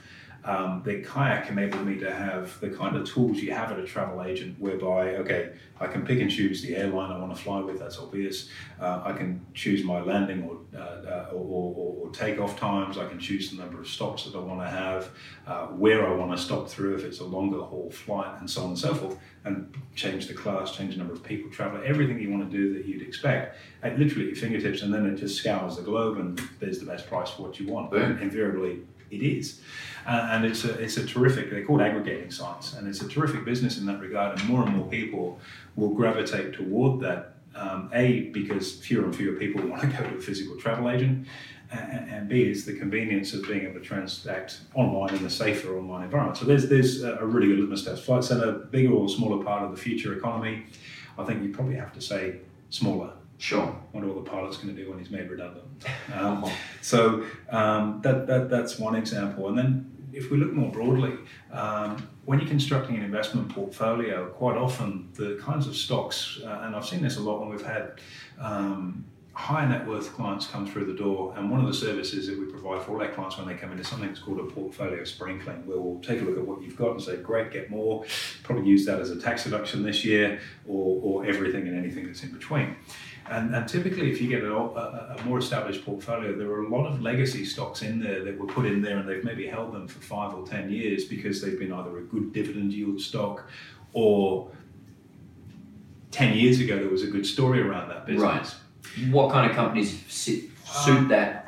um, 0.49 0.81
that 0.83 1.05
Kayak 1.05 1.51
enabled 1.51 1.85
me 1.85 1.95
to 1.99 2.11
have 2.11 2.59
the 2.59 2.71
kind 2.71 2.95
of 2.95 3.07
tools 3.07 3.37
you 3.37 3.53
have 3.53 3.71
at 3.71 3.79
a 3.79 3.85
travel 3.85 4.23
agent, 4.23 4.59
whereby, 4.59 5.15
okay, 5.17 5.51
I 5.79 5.85
can 5.85 6.03
pick 6.03 6.19
and 6.21 6.31
choose 6.31 6.63
the 6.63 6.75
airline 6.75 7.11
I 7.11 7.19
want 7.19 7.35
to 7.35 7.39
fly 7.39 7.59
with, 7.59 7.77
that's 7.77 7.99
obvious. 7.99 8.49
Uh, 8.81 9.01
I 9.05 9.13
can 9.13 9.45
choose 9.53 9.83
my 9.83 10.01
landing 10.01 10.39
or, 10.49 10.57
uh, 10.75 10.81
uh, 10.81 11.29
or, 11.33 11.73
or, 11.77 11.95
or 11.99 12.11
takeoff 12.11 12.59
times. 12.59 12.97
I 12.97 13.07
can 13.07 13.19
choose 13.19 13.51
the 13.51 13.57
number 13.57 13.79
of 13.79 13.87
stops 13.87 14.25
that 14.25 14.35
I 14.35 14.39
want 14.39 14.61
to 14.61 14.69
have, 14.69 15.09
uh, 15.45 15.67
where 15.67 16.07
I 16.07 16.15
want 16.15 16.31
to 16.35 16.37
stop 16.37 16.67
through 16.67 16.95
if 16.95 17.03
it's 17.03 17.19
a 17.19 17.25
longer 17.25 17.61
haul 17.61 17.91
flight, 17.91 18.39
and 18.39 18.49
so 18.49 18.63
on 18.63 18.69
and 18.69 18.79
so 18.79 18.95
forth. 18.95 19.19
And 19.45 19.71
change 19.95 20.25
the 20.27 20.33
class, 20.33 20.75
change 20.75 20.93
the 20.93 20.97
number 20.97 21.13
of 21.13 21.23
people 21.23 21.51
traveling, 21.51 21.85
everything 21.85 22.19
you 22.19 22.31
want 22.31 22.49
to 22.49 22.57
do 22.57 22.73
that 22.73 22.85
you'd 22.87 23.03
expect 23.03 23.55
at 23.83 23.99
literally 23.99 24.25
your 24.25 24.35
fingertips, 24.35 24.81
and 24.81 24.91
then 24.91 25.05
it 25.05 25.17
just 25.17 25.37
scours 25.37 25.75
the 25.75 25.83
globe, 25.83 26.17
and 26.17 26.41
there's 26.59 26.79
the 26.79 26.87
best 26.87 27.07
price 27.07 27.29
for 27.29 27.43
what 27.43 27.59
you 27.59 27.71
want. 27.71 27.91
Boom. 27.91 28.17
Invariably, 28.17 28.79
it 29.11 29.21
is. 29.21 29.61
Uh, 30.07 30.29
and 30.31 30.45
it's 30.45 30.63
a, 30.65 30.73
it's 30.79 30.97
a 30.97 31.05
terrific, 31.05 31.49
they're 31.49 31.65
called 31.65 31.81
aggregating 31.81 32.31
sites, 32.31 32.73
and 32.73 32.87
it's 32.87 33.01
a 33.01 33.07
terrific 33.07 33.45
business 33.45 33.77
in 33.77 33.85
that 33.85 33.99
regard. 33.99 34.39
And 34.39 34.49
more 34.49 34.63
and 34.63 34.75
more 34.75 34.87
people 34.87 35.39
will 35.75 35.89
gravitate 35.89 36.53
toward 36.53 37.01
that. 37.01 37.35
Um, 37.55 37.89
a, 37.93 38.29
because 38.29 38.73
fewer 38.73 39.03
and 39.05 39.15
fewer 39.15 39.35
people 39.35 39.67
want 39.67 39.81
to 39.81 39.87
go 39.87 40.03
to 40.03 40.17
a 40.17 40.21
physical 40.21 40.55
travel 40.55 40.89
agent, 40.89 41.27
and, 41.71 42.09
and 42.09 42.29
B, 42.29 42.43
is 42.43 42.65
the 42.65 42.73
convenience 42.73 43.33
of 43.33 43.47
being 43.47 43.63
able 43.63 43.73
to 43.73 43.85
transact 43.85 44.61
online 44.75 45.15
in 45.15 45.25
a 45.25 45.29
safer 45.29 45.77
online 45.77 46.03
environment. 46.03 46.37
So 46.37 46.45
there's 46.45 46.69
there's 46.69 47.03
a 47.03 47.25
really 47.25 47.47
good 47.47 47.59
litmus 47.59 47.85
test. 47.85 48.03
Flight 48.03 48.23
Centre, 48.23 48.51
bigger 48.51 48.93
or 48.93 49.09
smaller 49.09 49.43
part 49.43 49.63
of 49.63 49.71
the 49.71 49.77
future 49.77 50.15
economy? 50.15 50.65
I 51.17 51.25
think 51.25 51.43
you 51.43 51.49
probably 51.49 51.75
have 51.75 51.93
to 51.93 52.01
say 52.01 52.39
smaller. 52.69 53.11
Sure. 53.39 53.73
Wonder 53.93 54.09
what 54.11 54.23
the 54.23 54.29
pilot's 54.29 54.57
going 54.57 54.75
to 54.75 54.83
do 54.83 54.89
when 54.89 54.99
he's 54.99 55.09
made 55.09 55.29
redundant. 55.29 55.65
Um, 56.13 56.49
so 56.81 57.23
um, 57.49 58.01
that, 58.01 58.25
that 58.27 58.49
that's 58.49 58.79
one 58.79 58.95
example, 58.95 59.47
and 59.47 59.57
then 59.57 60.09
if 60.11 60.31
we 60.31 60.37
look 60.37 60.51
more 60.51 60.71
broadly, 60.71 61.13
um, 61.51 62.09
when 62.25 62.39
you're 62.39 62.49
constructing 62.49 62.97
an 62.97 63.03
investment 63.03 63.47
portfolio, 63.49 64.25
quite 64.29 64.57
often 64.57 65.09
the 65.13 65.39
kinds 65.41 65.67
of 65.67 65.75
stocks, 65.75 66.39
uh, 66.43 66.63
and 66.63 66.75
I've 66.75 66.85
seen 66.85 67.01
this 67.01 67.17
a 67.17 67.21
lot 67.21 67.39
when 67.39 67.49
we've 67.49 67.65
had 67.65 68.01
um, 68.39 69.05
high 69.33 69.65
net 69.65 69.87
worth 69.87 70.13
clients 70.13 70.47
come 70.47 70.67
through 70.67 70.85
the 70.85 70.93
door, 70.93 71.33
and 71.37 71.49
one 71.49 71.61
of 71.61 71.67
the 71.67 71.73
services 71.73 72.27
that 72.27 72.37
we 72.37 72.45
provide 72.45 72.81
for 72.81 72.93
all 72.93 73.01
our 73.01 73.07
clients 73.09 73.37
when 73.37 73.47
they 73.47 73.53
come 73.53 73.71
in 73.71 73.79
is 73.79 73.87
something 73.87 74.09
that's 74.09 74.19
called 74.19 74.39
a 74.39 74.43
portfolio 74.43 75.03
sprinkling, 75.03 75.65
where 75.65 75.79
we'll 75.79 76.01
take 76.01 76.21
a 76.21 76.23
look 76.25 76.37
at 76.37 76.45
what 76.45 76.61
you've 76.61 76.75
got 76.75 76.91
and 76.91 77.01
say, 77.01 77.15
great, 77.17 77.51
get 77.51 77.69
more. 77.69 78.03
Probably 78.43 78.67
use 78.67 78.85
that 78.85 78.99
as 78.99 79.11
a 79.11 79.19
tax 79.19 79.45
deduction 79.45 79.83
this 79.83 80.03
year, 80.03 80.41
or, 80.67 80.99
or 81.01 81.25
everything 81.25 81.67
and 81.67 81.77
anything 81.77 82.05
that's 82.05 82.23
in 82.23 82.31
between. 82.31 82.75
And, 83.29 83.53
and 83.53 83.67
typically, 83.67 84.11
if 84.11 84.21
you 84.21 84.27
get 84.27 84.43
a, 84.43 84.53
a, 84.53 85.15
a, 85.17 85.23
more 85.23 85.37
established 85.37 85.85
portfolio, 85.85 86.35
there 86.35 86.49
are 86.49 86.63
a 86.63 86.69
lot 86.69 86.87
of 86.87 87.01
legacy 87.01 87.45
stocks 87.45 87.83
in 87.83 87.99
there 87.99 88.23
that 88.23 88.37
were 88.37 88.47
put 88.47 88.65
in 88.65 88.81
there 88.81 88.97
and 88.97 89.07
they've 89.07 89.23
maybe 89.23 89.45
held 89.45 89.71
them 89.73 89.87
for 89.87 89.99
five 89.99 90.33
or 90.33 90.45
10 90.47 90.71
years 90.71 91.05
because 91.05 91.41
they've 91.41 91.59
been 91.59 91.71
either 91.71 91.97
a 91.99 92.01
good 92.01 92.33
dividend 92.33 92.73
yield 92.73 92.99
stock 92.99 93.47
or 93.93 94.51
10 96.11 96.35
years 96.35 96.59
ago 96.59 96.77
there 96.77 96.89
was 96.89 97.03
a 97.03 97.07
good 97.07 97.25
story 97.25 97.61
around 97.61 97.89
that 97.89 98.05
business. 98.05 98.23
Right 98.23 98.55
what 99.11 99.31
kind 99.31 99.49
of 99.49 99.55
companies 99.55 100.03
sit, 100.07 100.45
suit 100.65 100.97
um, 100.97 101.07
that? 101.09 101.38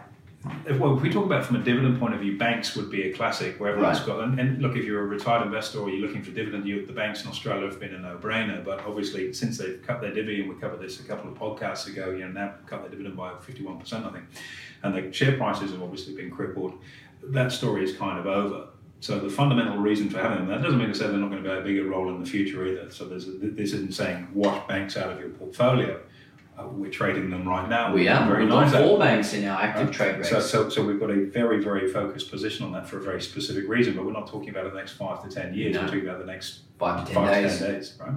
If, 0.65 0.79
well, 0.79 0.95
if 0.97 1.03
we 1.03 1.11
talk 1.11 1.25
about 1.25 1.45
from 1.45 1.57
a 1.57 1.63
dividend 1.63 1.99
point 1.99 2.15
of 2.15 2.19
view, 2.19 2.37
banks 2.37 2.75
would 2.75 2.89
be 2.89 3.03
a 3.03 3.13
classic 3.13 3.59
where 3.59 3.71
everyone's 3.71 3.99
right. 3.99 4.07
got. 4.07 4.23
And, 4.23 4.39
and, 4.39 4.61
look, 4.61 4.75
if 4.75 4.85
you're 4.85 5.01
a 5.01 5.05
retired 5.05 5.45
investor 5.45 5.79
or 5.79 5.89
you're 5.89 6.05
looking 6.05 6.23
for 6.23 6.31
dividend 6.31 6.65
yield, 6.65 6.87
the 6.87 6.93
banks 6.93 7.23
in 7.23 7.29
Australia 7.29 7.67
have 7.67 7.79
been 7.79 7.93
a 7.93 7.99
no-brainer. 7.99 8.65
But 8.65 8.79
obviously, 8.87 9.33
since 9.33 9.59
they've 9.59 9.81
cut 9.85 10.01
their 10.01 10.13
dividend, 10.13 10.49
we 10.49 10.55
covered 10.55 10.81
this 10.81 10.99
a 10.99 11.03
couple 11.03 11.31
of 11.31 11.37
podcasts 11.37 11.87
ago. 11.87 12.09
You 12.09 12.25
know, 12.25 12.31
now 12.31 12.53
cut 12.65 12.81
their 12.81 12.89
dividend 12.89 13.15
by 13.15 13.33
51 13.39 13.79
percent, 13.79 14.05
I 14.05 14.09
think, 14.09 14.25
and 14.81 14.95
the 14.95 15.13
share 15.13 15.37
prices 15.37 15.71
have 15.71 15.83
obviously 15.83 16.15
been 16.15 16.31
crippled. 16.31 16.73
That 17.23 17.51
story 17.51 17.83
is 17.83 17.95
kind 17.95 18.17
of 18.17 18.25
over. 18.25 18.67
So 18.99 19.19
the 19.19 19.29
fundamental 19.29 19.77
reason 19.77 20.09
for 20.09 20.19
having 20.19 20.39
them, 20.39 20.47
that 20.47 20.63
doesn't 20.63 20.77
mean 20.77 20.89
to 20.89 20.95
say 20.95 21.07
they're 21.07 21.17
not 21.17 21.31
going 21.31 21.43
to 21.43 21.49
play 21.49 21.57
a 21.57 21.61
bigger 21.61 21.85
role 21.85 22.09
in 22.09 22.19
the 22.19 22.29
future 22.29 22.65
either. 22.67 22.89
So 22.91 23.05
there's 23.05 23.27
a, 23.27 23.31
this 23.31 23.73
isn't 23.73 23.93
saying 23.93 24.27
wash 24.33 24.67
banks 24.67 24.95
out 24.95 25.11
of 25.11 25.19
your 25.19 25.29
portfolio 25.29 25.99
Uh, 26.61 26.67
we're 26.67 26.91
trading 26.91 27.29
them 27.29 27.47
right 27.47 27.67
now. 27.69 27.93
We 27.93 28.07
are. 28.07 28.27
Very 28.27 28.45
We've 28.45 28.51
got 28.51 28.71
four 28.71 28.99
banks 28.99 29.33
in 29.33 29.45
our 29.47 29.61
active 29.61 29.87
right? 29.87 29.95
trade 29.95 30.17
rates. 30.17 30.29
So, 30.29 30.39
so, 30.39 30.69
so 30.69 30.85
we've 30.85 30.99
got 30.99 31.11
a 31.11 31.25
very, 31.25 31.63
very 31.63 31.91
focused 31.91 32.29
position 32.29 32.65
on 32.65 32.71
that 32.73 32.87
for 32.87 32.97
a 32.97 33.01
very 33.01 33.21
specific 33.21 33.67
reason, 33.67 33.95
but 33.95 34.05
we're 34.05 34.11
not 34.11 34.27
talking 34.27 34.49
about 34.49 34.71
the 34.71 34.77
next 34.77 34.93
five 34.93 35.23
to 35.23 35.29
10 35.29 35.53
years. 35.53 35.75
No. 35.75 35.81
We're 35.81 35.87
talking 35.87 36.07
about 36.07 36.19
the 36.19 36.25
next 36.25 36.61
five 36.77 37.07
to 37.07 37.13
10 37.13 37.23
five 37.23 37.33
days. 37.33 37.57
To 37.57 37.65
10 37.65 37.73
days, 37.73 37.97
right? 37.99 38.13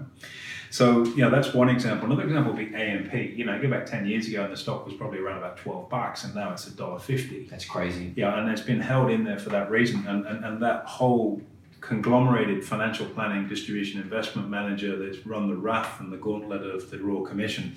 So, 0.71 1.05
you 1.05 1.19
know, 1.19 1.31
that's 1.31 1.55
one 1.55 1.69
example. 1.69 2.07
Another 2.07 2.25
example 2.25 2.53
would 2.53 2.71
be 2.71 2.75
AMP. 2.75 3.15
You 3.15 3.45
know, 3.45 3.61
go 3.63 3.71
back 3.71 3.87
10 3.87 4.07
years 4.07 4.27
ago 4.27 4.43
and 4.43 4.53
the 4.53 4.57
stock 4.57 4.85
was 4.85 4.95
probably 4.95 5.21
around 5.21 5.39
about 5.39 5.57
12 5.57 5.89
bucks 5.89 6.25
and 6.25 6.35
now 6.35 6.53
it's 6.53 6.69
$1.50. 6.69 7.49
That's 7.49 7.65
crazy. 7.65 8.13
Yeah, 8.17 8.39
and 8.39 8.51
it's 8.51 8.61
been 8.61 8.81
held 8.81 9.11
in 9.11 9.23
there 9.23 9.39
for 9.39 9.51
that 9.51 9.71
reason. 9.71 10.05
And, 10.09 10.27
and, 10.27 10.45
and 10.45 10.63
that 10.63 10.85
whole 10.87 11.41
conglomerated 11.81 12.65
financial 12.65 13.07
planning 13.07 13.47
distribution 13.47 14.01
investment 14.01 14.49
manager 14.49 14.97
that's 14.97 15.25
run 15.27 15.49
the 15.49 15.55
RAF 15.55 16.01
and 16.01 16.11
the 16.11 16.17
gauntlet 16.17 16.63
of 16.63 16.91
the 16.91 16.99
Royal 16.99 17.23
Commission 17.23 17.77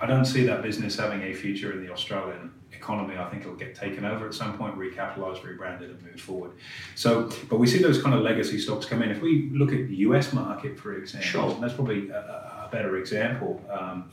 I 0.00 0.06
don't 0.06 0.24
see 0.24 0.44
that 0.46 0.62
business 0.62 0.96
having 0.96 1.22
a 1.22 1.34
future 1.34 1.72
in 1.72 1.84
the 1.84 1.92
Australian 1.92 2.52
economy. 2.72 3.16
I 3.16 3.28
think 3.30 3.42
it'll 3.42 3.56
get 3.56 3.74
taken 3.74 4.04
over 4.04 4.26
at 4.26 4.34
some 4.34 4.56
point, 4.56 4.76
recapitalized, 4.76 5.44
rebranded, 5.44 5.90
and 5.90 6.02
moved 6.02 6.20
forward. 6.20 6.52
So, 6.94 7.30
but 7.48 7.58
we 7.58 7.66
see 7.66 7.78
those 7.78 8.00
kind 8.02 8.14
of 8.14 8.22
legacy 8.22 8.58
stocks 8.58 8.86
come 8.86 9.02
in. 9.02 9.10
If 9.10 9.20
we 9.20 9.50
look 9.52 9.72
at 9.72 9.88
the 9.88 9.96
US 9.96 10.32
market, 10.32 10.78
for 10.78 10.94
example, 10.94 11.28
sure. 11.28 11.60
that's 11.60 11.74
probably 11.74 12.10
a, 12.10 12.18
a 12.18 12.68
better 12.70 12.96
example. 12.96 13.60
Um, 13.70 14.10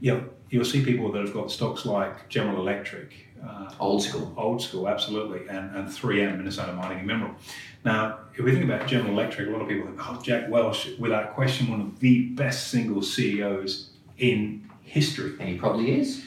you 0.00 0.12
know, 0.12 0.24
you'll 0.50 0.64
see 0.64 0.84
people 0.84 1.10
that 1.12 1.22
have 1.22 1.32
got 1.32 1.50
stocks 1.50 1.86
like 1.86 2.28
General 2.28 2.58
Electric. 2.58 3.14
Uh, 3.46 3.70
old 3.78 4.02
school. 4.02 4.32
Old 4.36 4.62
school, 4.62 4.88
absolutely. 4.88 5.46
And, 5.48 5.74
and 5.76 5.88
3M, 5.88 6.38
Minnesota 6.38 6.72
Mining 6.72 6.98
and 6.98 7.06
Mineral. 7.06 7.34
Now, 7.84 8.20
if 8.34 8.42
we 8.42 8.52
think 8.52 8.64
about 8.64 8.86
General 8.86 9.12
Electric, 9.12 9.48
a 9.48 9.50
lot 9.50 9.60
of 9.60 9.68
people 9.68 9.86
think, 9.86 9.98
oh, 10.00 10.20
Jack 10.22 10.48
Welch, 10.48 10.88
without 10.98 11.34
question, 11.34 11.70
one 11.70 11.80
of 11.80 12.00
the 12.00 12.28
best 12.28 12.68
single 12.68 13.02
CEOs 13.02 13.90
in 14.16 14.70
history. 14.94 15.32
And 15.40 15.48
he 15.48 15.56
probably 15.56 16.00
is. 16.00 16.24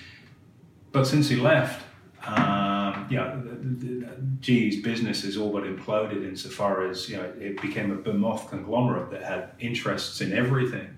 But 0.91 1.07
since 1.07 1.29
he 1.29 1.37
left, 1.37 1.85
um, 2.25 3.07
yeah, 3.09 3.39
the, 3.41 3.55
the, 3.85 4.07
GE's 4.41 4.81
business 4.81 5.23
has 5.23 5.37
all 5.37 5.51
but 5.51 5.63
imploded 5.63 6.23
insofar 6.27 6.85
as 6.87 7.09
you 7.09 7.17
know 7.17 7.31
it 7.39 7.59
became 7.61 7.91
a 7.91 7.95
behemoth 7.95 8.49
conglomerate 8.49 9.09
that 9.11 9.23
had 9.23 9.51
interests 9.59 10.19
in 10.21 10.33
everything. 10.33 10.89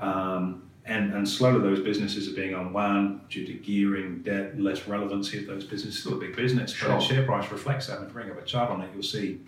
Um, 0.00 0.70
and, 0.84 1.12
and 1.12 1.28
slowly 1.28 1.60
those 1.60 1.80
businesses 1.80 2.28
are 2.28 2.34
being 2.34 2.54
unwound 2.54 3.28
due 3.28 3.46
to 3.46 3.52
gearing, 3.52 4.22
debt, 4.22 4.58
less 4.58 4.88
relevancy 4.88 5.38
of 5.38 5.46
those 5.46 5.64
businesses. 5.64 6.00
Still 6.00 6.14
a 6.14 6.20
big 6.20 6.34
business, 6.34 6.72
sure. 6.72 6.88
but 6.88 7.00
share 7.00 7.24
price 7.24 7.48
reflects 7.52 7.86
that. 7.86 7.98
And 7.98 8.06
if 8.06 8.08
you 8.08 8.14
bring 8.14 8.30
up 8.30 8.42
a 8.42 8.44
chart 8.44 8.70
on 8.70 8.80
it, 8.80 8.90
you'll 8.92 9.02
see 9.02 9.40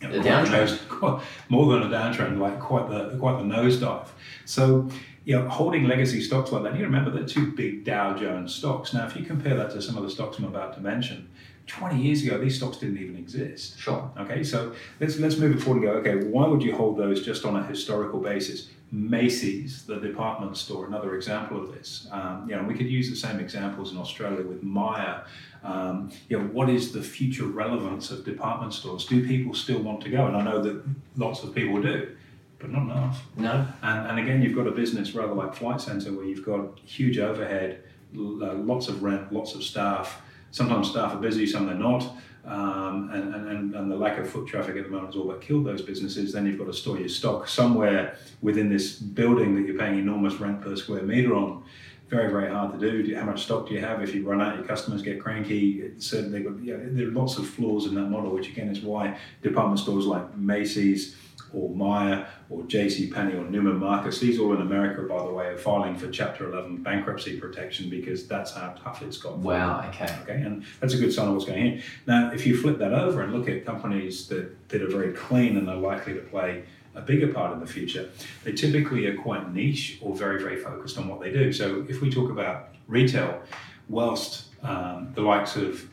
the 0.00 0.18
downtrend, 0.18 1.22
more 1.48 1.72
than 1.72 1.82
a 1.82 1.94
downtrend, 1.94 2.38
like 2.38 2.60
quite 2.60 2.88
the 2.88 3.16
quite 3.18 3.38
the 3.38 3.44
nosedive. 3.44 4.08
So 4.44 4.88
you 5.24 5.36
know, 5.36 5.48
holding 5.48 5.88
legacy 5.88 6.22
stocks 6.22 6.52
like 6.52 6.62
that, 6.62 6.76
you 6.76 6.84
remember 6.84 7.10
the 7.10 7.26
two 7.26 7.50
big 7.52 7.84
Dow 7.84 8.16
Jones 8.16 8.54
stocks. 8.54 8.94
Now, 8.94 9.06
if 9.06 9.16
you 9.16 9.24
compare 9.24 9.56
that 9.56 9.72
to 9.72 9.82
some 9.82 9.96
of 9.96 10.04
the 10.04 10.10
stocks 10.10 10.38
I'm 10.38 10.44
about 10.44 10.74
to 10.74 10.80
mention, 10.80 11.28
20 11.66 12.00
years 12.00 12.22
ago, 12.22 12.38
these 12.38 12.56
stocks 12.56 12.76
didn't 12.76 12.98
even 12.98 13.16
exist. 13.16 13.78
Sure. 13.78 14.10
Okay, 14.18 14.44
so 14.44 14.74
let's 15.00 15.18
let's 15.18 15.36
move 15.36 15.56
it 15.56 15.60
forward 15.60 15.82
and 15.82 16.04
go, 16.04 16.10
okay, 16.10 16.26
why 16.26 16.46
would 16.46 16.62
you 16.62 16.74
hold 16.74 16.96
those 16.96 17.24
just 17.24 17.44
on 17.44 17.56
a 17.56 17.66
historical 17.66 18.20
basis? 18.20 18.68
Macy's, 18.92 19.84
the 19.84 19.96
department 19.96 20.56
store, 20.56 20.86
another 20.86 21.16
example 21.16 21.60
of 21.60 21.74
this. 21.74 22.06
Um, 22.12 22.46
you 22.48 22.54
know, 22.54 22.62
we 22.62 22.74
could 22.74 22.88
use 22.88 23.10
the 23.10 23.16
same 23.16 23.40
examples 23.40 23.90
in 23.90 23.98
Australia 23.98 24.46
with 24.46 24.62
Myer. 24.62 25.24
Um, 25.64 26.12
you 26.28 26.38
know, 26.38 26.44
what 26.46 26.70
is 26.70 26.92
the 26.92 27.02
future 27.02 27.46
relevance 27.46 28.12
of 28.12 28.24
department 28.24 28.72
stores? 28.72 29.04
Do 29.04 29.26
people 29.26 29.54
still 29.54 29.80
want 29.80 30.02
to 30.02 30.08
go? 30.08 30.26
And 30.26 30.36
I 30.36 30.44
know 30.44 30.62
that 30.62 30.80
lots 31.16 31.42
of 31.42 31.52
people 31.52 31.82
do 31.82 32.16
but 32.58 32.70
not 32.70 32.82
enough. 32.82 33.22
No. 33.36 33.66
And, 33.82 34.06
and 34.10 34.18
again, 34.18 34.42
you've 34.42 34.54
got 34.54 34.66
a 34.66 34.72
business 34.72 35.14
rather 35.14 35.34
like 35.34 35.54
Flight 35.54 35.80
Centre 35.80 36.12
where 36.12 36.24
you've 36.24 36.44
got 36.44 36.78
huge 36.80 37.18
overhead, 37.18 37.82
uh, 38.16 38.54
lots 38.54 38.88
of 38.88 39.02
rent, 39.02 39.32
lots 39.32 39.54
of 39.54 39.62
staff. 39.62 40.22
Sometimes 40.56 40.88
staff 40.88 41.12
are 41.12 41.18
busy, 41.18 41.46
some 41.46 41.66
they're 41.66 41.74
not. 41.74 42.02
Um, 42.46 43.10
and, 43.12 43.34
and, 43.34 43.74
and 43.74 43.90
the 43.90 43.94
lack 43.94 44.16
of 44.16 44.26
foot 44.26 44.46
traffic 44.46 44.76
at 44.76 44.84
the 44.84 44.88
moment 44.88 45.08
has 45.08 45.16
all 45.16 45.26
but 45.26 45.42
killed 45.42 45.66
those 45.66 45.82
businesses. 45.82 46.32
Then 46.32 46.46
you've 46.46 46.56
got 46.56 46.68
to 46.68 46.72
store 46.72 46.96
your 46.96 47.10
stock 47.10 47.46
somewhere 47.46 48.16
within 48.40 48.70
this 48.70 48.94
building 48.98 49.54
that 49.56 49.66
you're 49.66 49.76
paying 49.78 49.98
enormous 49.98 50.36
rent 50.36 50.62
per 50.62 50.74
square 50.74 51.02
metre 51.02 51.34
on. 51.34 51.62
Very, 52.08 52.30
very 52.30 52.50
hard 52.50 52.72
to 52.72 52.90
do. 52.90 53.14
How 53.14 53.26
much 53.26 53.42
stock 53.42 53.68
do 53.68 53.74
you 53.74 53.80
have? 53.80 54.02
If 54.02 54.14
you 54.14 54.26
run 54.26 54.40
out, 54.40 54.56
your 54.56 54.64
customers 54.64 55.02
get 55.02 55.20
cranky. 55.20 55.90
Certainly, 55.98 56.44
you 56.64 56.74
know, 56.74 56.88
there 56.88 57.08
are 57.08 57.10
lots 57.10 57.36
of 57.36 57.46
flaws 57.46 57.84
in 57.84 57.94
that 57.96 58.06
model, 58.06 58.30
which 58.30 58.48
again 58.48 58.68
is 58.68 58.80
why 58.80 59.18
department 59.42 59.80
stores 59.80 60.06
like 60.06 60.34
Macy's, 60.38 61.16
or 61.56 61.70
Myer 61.70 62.28
or 62.50 62.62
J.C. 62.64 63.10
Penney 63.10 63.32
or 63.32 63.44
Neiman 63.44 63.78
Marcus. 63.78 64.20
These 64.20 64.38
all 64.38 64.54
in 64.54 64.60
America, 64.60 65.02
by 65.02 65.24
the 65.24 65.32
way, 65.32 65.46
are 65.46 65.56
filing 65.56 65.96
for 65.96 66.10
Chapter 66.10 66.52
11 66.52 66.82
bankruptcy 66.82 67.40
protection 67.40 67.88
because 67.88 68.28
that's 68.28 68.52
how 68.52 68.74
tough 68.82 69.02
it's 69.02 69.16
got. 69.16 69.38
Wow. 69.38 69.88
Okay. 69.88 70.14
Okay, 70.22 70.42
and 70.42 70.64
that's 70.80 70.92
a 70.92 70.98
good 70.98 71.12
sign 71.12 71.28
of 71.28 71.34
what's 71.34 71.46
going 71.46 71.72
on. 71.72 71.82
Now, 72.06 72.32
if 72.32 72.46
you 72.46 72.60
flip 72.60 72.78
that 72.78 72.92
over 72.92 73.22
and 73.22 73.32
look 73.32 73.48
at 73.48 73.64
companies 73.64 74.28
that, 74.28 74.68
that 74.68 74.82
are 74.82 74.90
very 74.90 75.12
clean 75.14 75.56
and 75.56 75.68
are 75.70 75.76
likely 75.76 76.12
to 76.14 76.20
play 76.20 76.64
a 76.94 77.00
bigger 77.00 77.32
part 77.32 77.52
in 77.54 77.60
the 77.60 77.66
future, 77.66 78.10
they 78.44 78.52
typically 78.52 79.06
are 79.06 79.16
quite 79.16 79.52
niche 79.52 79.98
or 80.02 80.14
very, 80.14 80.40
very 80.40 80.56
focused 80.56 80.98
on 80.98 81.08
what 81.08 81.20
they 81.20 81.32
do. 81.32 81.52
So 81.52 81.86
if 81.88 82.02
we 82.02 82.10
talk 82.10 82.30
about 82.30 82.74
retail, 82.86 83.42
whilst 83.88 84.44
um, 84.62 85.12
the 85.14 85.22
likes 85.22 85.56
of 85.56 85.88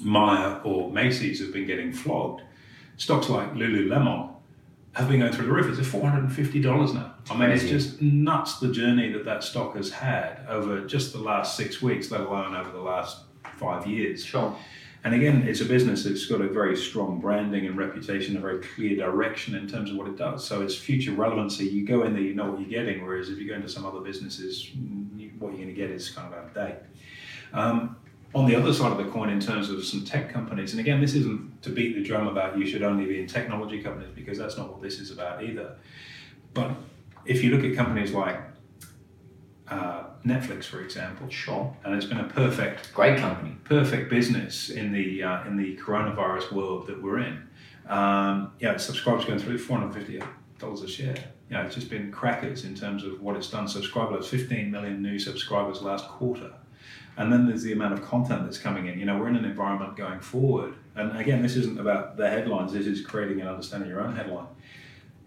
Myer 0.00 0.60
or 0.64 0.90
Macy's 0.90 1.40
have 1.40 1.52
been 1.52 1.66
getting 1.66 1.92
flogged, 1.92 2.42
stocks 2.96 3.28
like 3.28 3.54
Lululemon 3.54 4.30
have 4.92 5.08
been 5.08 5.20
going 5.20 5.32
through 5.32 5.46
the 5.46 5.52
roof. 5.52 5.66
It's 5.66 5.78
at 5.78 5.86
four 5.86 6.08
hundred 6.08 6.24
and 6.24 6.32
fifty 6.32 6.60
dollars 6.60 6.92
now. 6.94 7.14
I 7.30 7.36
mean, 7.36 7.50
it's 7.50 7.64
just 7.64 8.02
nuts 8.02 8.58
the 8.58 8.72
journey 8.72 9.12
that 9.12 9.24
that 9.24 9.44
stock 9.44 9.76
has 9.76 9.90
had 9.90 10.44
over 10.48 10.84
just 10.86 11.12
the 11.12 11.20
last 11.20 11.56
six 11.56 11.80
weeks, 11.80 12.10
let 12.10 12.22
alone 12.22 12.56
over 12.56 12.70
the 12.70 12.80
last 12.80 13.24
five 13.56 13.86
years. 13.86 14.24
Sure. 14.24 14.56
And 15.02 15.14
again, 15.14 15.44
it's 15.48 15.62
a 15.62 15.64
business 15.64 16.04
that's 16.04 16.26
got 16.26 16.42
a 16.42 16.48
very 16.48 16.76
strong 16.76 17.20
branding 17.20 17.66
and 17.66 17.78
reputation, 17.78 18.36
a 18.36 18.40
very 18.40 18.60
clear 18.60 18.96
direction 18.96 19.54
in 19.54 19.66
terms 19.66 19.90
of 19.90 19.96
what 19.96 20.06
it 20.08 20.18
does. 20.18 20.44
So 20.44 20.60
it's 20.60 20.74
future 20.74 21.12
relevancy. 21.12 21.64
You 21.64 21.86
go 21.86 22.02
in 22.02 22.12
there, 22.12 22.20
you 22.20 22.34
know 22.34 22.50
what 22.50 22.60
you're 22.60 22.68
getting. 22.68 23.06
Whereas 23.06 23.30
if 23.30 23.38
you 23.38 23.48
go 23.48 23.54
into 23.54 23.68
some 23.68 23.86
other 23.86 24.00
businesses, 24.00 24.70
what 25.38 25.52
you're 25.52 25.62
going 25.62 25.68
to 25.68 25.72
get 25.72 25.90
is 25.90 26.10
kind 26.10 26.30
of 26.30 26.38
out 26.38 26.44
of 26.46 26.54
date. 26.54 26.76
Um, 27.54 27.96
on 28.34 28.46
the 28.46 28.54
other 28.54 28.72
side 28.72 28.92
of 28.92 28.98
the 28.98 29.10
coin 29.10 29.28
in 29.28 29.40
terms 29.40 29.70
of 29.70 29.84
some 29.84 30.04
tech 30.04 30.32
companies, 30.32 30.72
and 30.72 30.80
again, 30.80 31.00
this 31.00 31.14
isn't 31.14 31.62
to 31.62 31.70
beat 31.70 31.94
the 31.94 32.02
drum 32.02 32.28
about 32.28 32.56
you 32.56 32.66
should 32.66 32.82
only 32.82 33.04
be 33.04 33.18
in 33.18 33.26
technology 33.26 33.82
companies 33.82 34.10
because 34.14 34.38
that's 34.38 34.56
not 34.56 34.70
what 34.70 34.80
this 34.80 35.00
is 35.00 35.10
about 35.10 35.42
either. 35.42 35.76
But 36.54 36.70
if 37.24 37.42
you 37.42 37.54
look 37.54 37.64
at 37.64 37.76
companies 37.76 38.12
like 38.12 38.40
uh, 39.68 40.04
Netflix, 40.24 40.64
for 40.64 40.80
example, 40.80 41.28
sure, 41.28 41.76
and 41.84 41.94
it's 41.94 42.06
been 42.06 42.20
a 42.20 42.28
perfect, 42.28 42.92
great 42.94 43.18
company, 43.18 43.56
perfect 43.64 44.10
business 44.10 44.70
in 44.70 44.92
the 44.92 45.22
uh, 45.22 45.44
in 45.46 45.56
the 45.56 45.76
coronavirus 45.76 46.52
world 46.52 46.86
that 46.86 47.02
we're 47.02 47.20
in. 47.20 47.48
Um, 47.88 48.52
yeah, 48.60 48.76
subscribers 48.76 49.24
going 49.24 49.40
through 49.40 49.58
four 49.58 49.78
hundred 49.78 49.94
fifty 49.94 50.22
dollars 50.60 50.82
a 50.82 50.88
share. 50.88 51.16
Yeah, 51.50 51.66
it's 51.66 51.74
just 51.74 51.90
been 51.90 52.12
crackers 52.12 52.64
in 52.64 52.76
terms 52.76 53.02
of 53.02 53.20
what 53.20 53.34
it's 53.34 53.50
done. 53.50 53.66
Subscribers, 53.66 54.28
fifteen 54.28 54.70
million 54.70 55.02
new 55.02 55.18
subscribers 55.18 55.82
last 55.82 56.06
quarter 56.06 56.52
And 57.20 57.30
then 57.30 57.46
there's 57.46 57.62
the 57.62 57.72
amount 57.72 57.92
of 57.92 58.02
content 58.02 58.44
that's 58.44 58.56
coming 58.56 58.86
in. 58.86 58.98
You 58.98 59.04
know, 59.04 59.18
we're 59.18 59.28
in 59.28 59.36
an 59.36 59.44
environment 59.44 59.94
going 59.94 60.20
forward. 60.20 60.72
And 60.96 61.14
again, 61.18 61.42
this 61.42 61.54
isn't 61.54 61.78
about 61.78 62.16
the 62.16 62.26
headlines, 62.26 62.72
this 62.72 62.86
is 62.86 63.04
creating 63.04 63.40
and 63.40 63.48
understanding 63.50 63.90
your 63.90 64.00
own 64.00 64.16
headline. 64.16 64.46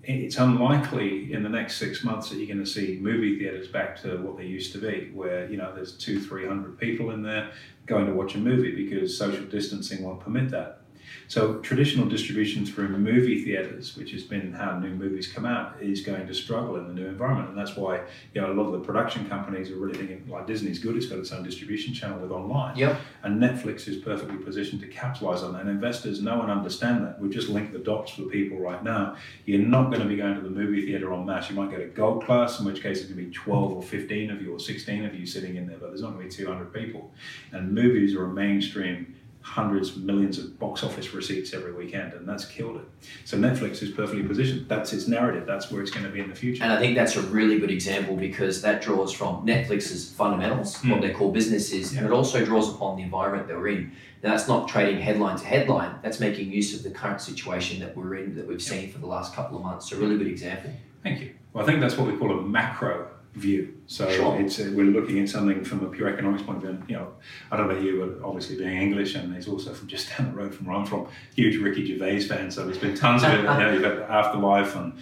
It's 0.02 0.38
unlikely 0.38 1.32
in 1.32 1.44
the 1.44 1.50
next 1.50 1.76
six 1.76 2.04
months 2.04 2.32
that 2.32 2.38
you're 2.38 2.48
going 2.48 2.66
to 2.66 2.66
see 2.66 2.98
movie 3.00 3.38
theaters 3.38 3.68
back 3.68 4.02
to 4.02 4.18
what 4.18 4.38
they 4.38 4.46
used 4.48 4.72
to 4.72 4.80
be, 4.80 5.12
where 5.14 5.48
you 5.52 5.56
know 5.56 5.72
there's 5.76 5.96
two, 5.96 6.20
three 6.20 6.48
hundred 6.48 6.80
people 6.80 7.12
in 7.12 7.22
there 7.22 7.52
going 7.86 8.08
to 8.08 8.14
watch 8.14 8.34
a 8.34 8.40
movie 8.40 8.76
because 8.76 9.16
social 9.16 9.46
distancing 9.46 10.04
won't 10.04 10.20
permit 10.20 10.50
that. 10.50 10.82
So 11.28 11.60
traditional 11.60 12.08
distribution 12.08 12.66
through 12.66 12.90
movie 12.90 13.44
theaters, 13.44 13.96
which 13.98 14.12
has 14.12 14.24
been 14.24 14.54
how 14.54 14.78
new 14.78 14.94
movies 14.94 15.28
come 15.28 15.46
out, 15.46 15.76
is 15.82 16.02
going 16.02 16.28
to 16.28 16.34
struggle 16.34 16.76
in 16.78 16.88
the 16.88 16.94
new 16.94 17.08
environment, 17.08 17.50
and 17.50 17.58
that's 17.58 17.76
why 17.76 18.02
you 18.34 18.42
know 18.42 18.52
a 18.52 18.54
lot 18.54 18.66
of 18.66 18.74
the 18.74 18.80
production 18.80 19.28
companies 19.30 19.72
are 19.72 19.76
really 19.76 19.98
thinking 19.98 20.28
like 20.28 20.48
Disney's 20.48 20.80
good; 20.80 20.96
it's 20.96 21.08
got 21.08 21.20
its 21.20 21.32
own 21.32 21.44
distribution 21.44 21.94
channel 21.94 22.20
with 22.20 22.32
online. 22.32 22.76
Yep. 22.78 23.00
And 23.24 23.42
Netflix 23.42 23.88
is 23.88 23.98
perfectly 23.98 24.38
positioned 24.38 24.82
to 24.82 24.88
capitalize 24.88 25.44
on 25.44 25.54
that. 25.54 25.62
And 25.62 25.70
investors 25.70 26.22
know 26.22 26.42
and 26.42 26.52
understand 26.52 27.04
that. 27.06 27.20
We've 27.20 27.32
just 27.32 27.50
linked 27.50 27.74
the 27.74 27.80
dots 27.80 28.12
for 28.12 28.24
people 28.24 28.60
right 28.60 28.84
now. 28.84 29.16
You're 29.46 29.60
not 29.60 29.90
going 29.90 30.02
to 30.02 30.08
be 30.08 30.16
going 30.16 30.36
to 30.36 30.42
the 30.42 30.50
movie 30.50 30.86
theater 30.86 31.14
en 31.14 31.26
masse. 31.26 31.50
You 31.50 31.56
might 31.56 31.72
go 31.72 31.78
to 31.78 31.86
gold 31.86 32.26
class, 32.26 32.60
in 32.60 32.66
which 32.66 32.82
case 32.82 33.00
it's 33.00 33.10
going 33.10 33.20
to 33.20 33.26
be 33.26 33.34
12 33.34 33.72
or 33.72 33.84
15 33.84 34.32
of 34.32 34.42
you 34.42 34.54
or 34.54 34.60
16 34.60 35.06
of 35.06 35.16
you 35.16 35.26
sitting 35.26 35.56
in 35.56 35.68
there, 35.68 35.78
but 35.78 35.88
there's 35.88 36.02
not 36.02 36.14
going 36.14 36.30
to 36.30 36.38
be 36.38 36.44
200 36.44 36.74
people. 36.74 37.12
And 37.52 37.74
movies 37.74 38.16
are 38.16 38.26
a 38.26 38.34
mainstream 38.34 39.16
hundreds, 39.44 39.98
millions 39.98 40.40
of 40.40 40.58
box 40.58 40.84
office 40.84 41.14
receipts 41.14 41.54
every 41.54 41.74
weekend, 41.74 42.14
and 42.14 42.28
that's 42.28 42.46
killed 42.46 42.78
it. 42.78 42.84
So 43.26 43.38
Netflix 43.38 43.84
is 43.84 43.92
perfectly 43.92 44.24
positioned. 44.24 44.68
That's 44.70 44.94
its 44.94 45.08
narrative. 45.08 45.46
That's 45.46 45.70
where 45.70 45.82
it's 45.82 45.92
going 45.92 46.06
to 46.06 46.12
be 46.12 46.22
in 46.22 46.30
the 46.30 46.36
future. 46.36 46.64
And 46.64 46.72
I 46.72 46.80
think 46.80 46.96
that's 46.96 47.18
a 47.18 47.22
really 47.24 47.60
good 47.60 47.70
example 47.70 48.16
because 48.16 48.62
that 48.62 48.82
draws 48.82 49.12
from 49.12 49.46
Netflix's 49.46 50.12
fundamentals, 50.14 50.78
Mm. 50.78 50.92
what 50.92 51.02
their 51.02 51.14
core 51.14 51.32
business 51.32 51.72
is, 51.74 51.96
and 51.96 52.06
it 52.06 52.12
also 52.12 52.44
draws 52.44 52.74
upon 52.74 52.96
the 52.98 53.04
environment 53.04 53.48
that 53.50 53.58
we're 53.58 53.68
in. 53.68 53.92
Now, 54.24 54.32
that's 54.32 54.48
not 54.48 54.70
trading 54.70 55.02
headline 55.02 55.38
to 55.38 55.46
headline. 55.46 55.96
That's 56.02 56.22
making 56.22 56.52
use 56.52 56.74
of 56.76 56.82
the 56.84 56.90
current 56.92 57.20
situation 57.20 57.80
that 57.82 57.96
we're 57.98 58.16
in, 58.16 58.36
that 58.36 58.48
we've 58.48 58.62
seen 58.62 58.92
for 58.92 59.00
the 59.00 59.08
last 59.08 59.36
couple 59.36 59.58
of 59.58 59.64
months. 59.64 59.90
So, 59.90 59.98
a 59.98 60.00
really 60.00 60.18
good 60.18 60.28
example. 60.28 60.72
Thank 61.04 61.20
you. 61.20 61.32
Well, 61.52 61.64
I 61.64 61.68
think 61.68 61.82
that's 61.82 61.98
what 61.98 62.08
we 62.10 62.18
call 62.18 62.32
a 62.32 62.42
macro 62.42 63.08
view. 63.34 63.74
So 63.88 64.10
Sure. 64.12 64.40
it's 64.40 64.60
uh, 64.60 64.72
we're 64.76 64.86
looking 64.86 65.20
at 65.20 65.28
something 65.30 65.64
from 65.64 65.84
a 65.84 65.90
pure 65.90 66.08
economics 66.08 66.44
point 66.44 66.58
of 66.58 66.64
view. 66.64 66.72
And, 66.72 66.90
you 66.90 66.96
know, 66.96 67.08
I 67.52 67.58
don't 67.58 67.68
know 67.68 67.74
about 67.74 67.84
you, 67.84 68.00
but 68.20 68.26
obviously 68.28 68.58
being 68.58 68.78
English, 68.80 69.16
and 69.16 69.34
he's 69.34 69.48
also 69.48 69.74
from 69.74 69.88
just 69.88 70.10
down 70.18 70.32
the 70.32 70.38
road 70.38 70.54
from 70.54 70.68
where 70.68 70.76
I'm 70.76 70.86
from, 70.86 71.08
huge 71.36 71.58
Ricky 71.58 71.86
Gervais 71.86 72.22
fan. 72.22 72.52
So 72.52 72.64
there's 72.66 72.78
been 72.78 72.96
tons 72.96 73.24
of 73.24 73.32
it. 73.32 73.38
you 73.38 73.44
know, 73.44 73.72
you've 73.74 73.82
got 73.82 73.98
Afterlife 74.10 74.76
and 74.76 74.94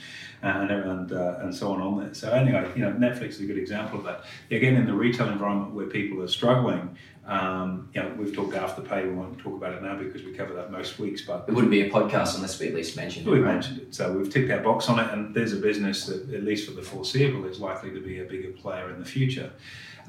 and 0.43 0.71
and, 0.71 1.11
uh, 1.11 1.35
and 1.41 1.53
so 1.53 1.71
on 1.73 1.81
on 1.81 1.99
there. 1.99 2.13
So 2.13 2.31
anyway, 2.31 2.67
you 2.75 2.81
know, 2.83 2.91
Netflix 2.93 3.29
is 3.31 3.41
a 3.41 3.45
good 3.45 3.57
example 3.59 3.99
of 3.99 4.05
that. 4.05 4.23
Again, 4.49 4.75
in 4.75 4.85
the 4.87 4.93
retail 4.93 5.29
environment 5.29 5.73
where 5.73 5.85
people 5.87 6.21
are 6.23 6.27
struggling, 6.27 6.97
um, 7.31 7.87
you 7.93 8.01
know, 8.01 8.13
we've 8.17 8.35
talked 8.35 8.53
Afterpay. 8.53 9.05
We 9.07 9.13
won't 9.13 9.39
talk 9.39 9.55
about 9.55 9.73
it 9.73 9.81
now 9.81 9.95
because 9.95 10.23
we 10.23 10.33
cover 10.33 10.53
that 10.55 10.69
most 10.71 10.99
weeks, 10.99 11.21
but 11.21 11.45
It 11.47 11.53
wouldn't 11.53 11.71
be 11.71 11.81
a 11.81 11.89
podcast 11.89 12.35
unless 12.35 12.59
we 12.59 12.67
at 12.67 12.73
least 12.73 12.97
mentioned 12.97 13.25
it. 13.25 13.29
We've 13.31 13.41
right? 13.43 13.53
mentioned 13.53 13.79
it, 13.79 13.95
so 13.95 14.11
we've 14.11 14.29
ticked 14.29 14.51
our 14.51 14.59
box 14.59 14.89
on 14.89 14.99
it, 14.99 15.09
and 15.13 15.33
there's 15.33 15.53
a 15.53 15.57
business 15.57 16.05
that, 16.07 16.33
at 16.33 16.43
least 16.43 16.67
for 16.67 16.73
the 16.75 16.81
foreseeable, 16.81 17.45
is 17.45 17.59
likely 17.59 17.89
to 17.91 18.01
be 18.01 18.19
a 18.19 18.25
bigger 18.25 18.51
player 18.51 18.89
in 18.93 18.99
the 18.99 19.05
future. 19.05 19.49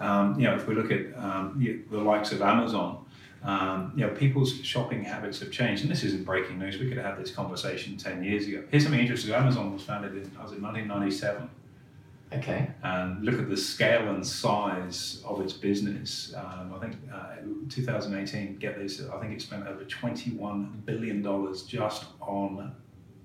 Um, 0.01 0.35
you 0.39 0.47
know, 0.49 0.55
if 0.57 0.67
we 0.67 0.75
look 0.75 0.91
at 0.91 1.17
um, 1.17 1.57
you- 1.61 1.85
the 1.91 1.99
likes 1.99 2.33
of 2.33 2.43
Amazon, 2.43 3.05
um, 3.45 3.93
you 3.95 4.05
know, 4.07 4.13
people's 4.15 4.55
shopping 4.65 5.05
habits 5.05 5.39
have 5.41 5.51
changed, 5.53 5.83
and 5.83 5.91
this 5.93 6.03
isn't 6.03 6.25
breaking 6.25 6.59
news. 6.59 6.79
We 6.79 6.89
could 6.89 6.97
have 6.97 7.07
had 7.17 7.25
this 7.25 7.31
conversation 7.33 7.97
ten 7.97 8.25
years 8.25 8.47
ago. 8.49 8.65
Here's 8.71 8.83
something 8.85 9.01
interesting: 9.01 9.33
Amazon 9.33 9.73
was 9.73 9.83
founded 9.83 10.13
in 10.13 10.31
I 10.39 10.43
was 10.43 10.53
it 10.53 10.61
1997, 10.63 11.49
Okay. 12.39 12.71
and 12.83 13.25
look 13.25 13.39
at 13.39 13.49
the 13.49 13.57
scale 13.57 14.09
and 14.09 14.27
size 14.27 15.23
of 15.27 15.41
its 15.41 15.53
business. 15.53 16.35
Um, 16.37 16.73
I 16.75 16.79
think 16.79 16.97
uh, 17.13 17.37
2018, 17.69 18.57
get 18.57 18.79
this, 18.79 19.03
I 19.13 19.19
think 19.21 19.33
it 19.33 19.43
spent 19.43 19.67
over 19.67 19.85
21 19.85 20.83
billion 20.87 21.23
dollars 21.23 21.63
just 21.63 22.05
on 22.21 22.75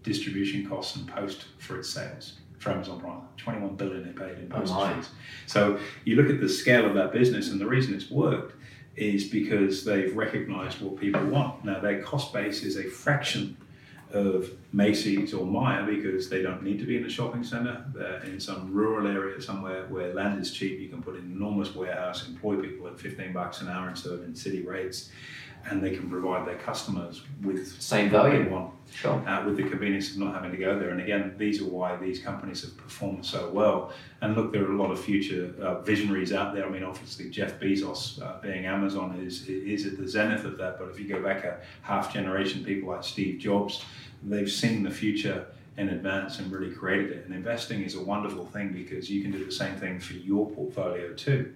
distribution 0.04 0.68
costs 0.68 0.96
and 0.96 1.08
post 1.08 1.46
for 1.60 1.78
its 1.80 1.90
sales 1.90 2.40
for 2.60 2.72
Amazon 2.72 3.00
Prime. 3.00 3.22
21 3.38 3.76
billion 3.76 4.04
they 4.04 4.12
paid 4.12 4.38
in 4.40 4.52
Oh 4.52 4.58
postage 4.60 4.76
my. 4.78 4.94
fees. 4.96 5.10
So 5.46 5.80
you 6.06 6.16
look 6.16 6.30
at 6.30 6.40
the 6.42 6.50
scale 6.50 6.86
of 6.86 6.94
that 6.96 7.12
business, 7.14 7.50
and 7.52 7.62
the 7.62 7.68
reason 7.68 7.94
it's 7.94 8.10
worked 8.10 8.56
is 8.96 9.26
because 9.26 9.86
they've 9.86 10.16
recognized 10.16 10.82
what 10.82 10.98
people 11.00 11.24
want. 11.28 11.64
Now 11.64 11.80
their 11.80 12.02
cost 12.02 12.34
base 12.34 12.64
is 12.64 12.78
a 12.78 12.84
fraction 12.84 13.56
of 14.14 14.50
Macy's 14.72 15.34
or 15.34 15.46
Myer 15.46 15.86
because 15.86 16.30
they 16.30 16.42
don't 16.42 16.64
need 16.64 16.80
to 16.80 16.86
be 16.86 16.98
in 16.98 17.06
a 17.06 17.10
shopping 17.10 17.44
center. 17.44 17.86
They're 17.94 18.24
in 18.24 18.40
some 18.40 18.74
rural 18.74 19.08
area 19.08 19.42
somewhere 19.42 19.86
where 19.88 20.14
land 20.14 20.42
is 20.42 20.52
cheap. 20.52 20.80
You 20.80 20.90
can 20.90 21.02
put 21.02 21.16
an 21.16 21.32
enormous 21.32 21.76
warehouse, 21.76 22.28
employ 22.28 22.58
people 22.58 22.88
at 22.88 23.00
15 23.00 23.34
bucks 23.34 23.62
an 23.62 23.70
hour 23.70 23.90
instead 23.90 24.14
of 24.14 24.24
in 24.24 24.36
city 24.36 24.62
rates, 24.62 25.10
and 25.70 25.84
they 25.84 25.92
can 25.96 26.10
provide 26.10 26.48
their 26.48 26.58
customers 26.58 27.22
with 27.44 27.82
Same 27.82 28.12
what 28.12 28.24
they 28.24 28.38
value. 28.38 28.50
want 28.50 28.74
Sure. 28.90 29.22
uh, 29.28 29.46
with 29.46 29.58
the 29.58 29.64
convenience 29.64 30.12
of 30.12 30.18
not 30.20 30.34
having 30.34 30.52
to 30.52 30.58
go 30.58 30.80
there. 30.80 30.92
And 30.92 31.02
again, 31.02 31.36
these 31.38 31.62
are 31.62 31.66
why 31.66 31.98
these 31.98 32.20
companies 32.20 32.62
have 32.62 32.78
performed 32.78 33.26
so 33.26 33.50
well. 33.50 33.92
And 34.22 34.36
look, 34.36 34.54
there 34.54 34.64
are 34.64 34.72
a 34.72 34.78
lot 34.78 34.92
of 34.92 35.00
future 35.00 35.54
uh, 35.62 35.82
visionaries 35.82 36.32
out 36.32 36.54
there. 36.56 36.66
I 36.66 36.70
mean, 36.70 36.84
obviously 36.84 37.30
Jeff 37.30 37.60
Bezos 37.60 38.22
uh, 38.22 38.40
being 38.42 38.66
Amazon 38.66 39.20
is 39.22 39.48
is 39.48 39.86
at 39.86 39.98
the 39.98 40.08
zenith 40.08 40.46
of 40.46 40.58
that. 40.58 40.80
But 40.80 40.90
if 40.90 41.00
you 41.00 41.08
go 41.08 41.22
back 41.22 41.44
a 41.44 41.60
half 41.82 42.14
generation, 42.14 42.64
people 42.64 42.90
like 42.90 43.04
Steve 43.04 43.40
Jobs, 43.40 43.84
they've 44.24 44.52
seen 44.52 44.84
the 44.84 44.92
future 44.92 45.48
in 45.78 45.90
advance 45.90 46.40
and 46.40 46.52
really 46.52 46.74
created 46.74 47.12
it. 47.12 47.26
And 47.26 47.36
investing 47.36 47.84
is 47.84 47.96
a 47.96 48.02
wonderful 48.04 48.46
thing 48.48 48.72
because 48.74 49.12
you 49.12 49.22
can 49.22 49.32
do 49.32 49.44
the 49.46 49.52
same 49.52 49.76
thing 49.76 50.00
for 50.00 50.14
your 50.14 50.50
portfolio 50.50 51.14
too. 51.14 51.54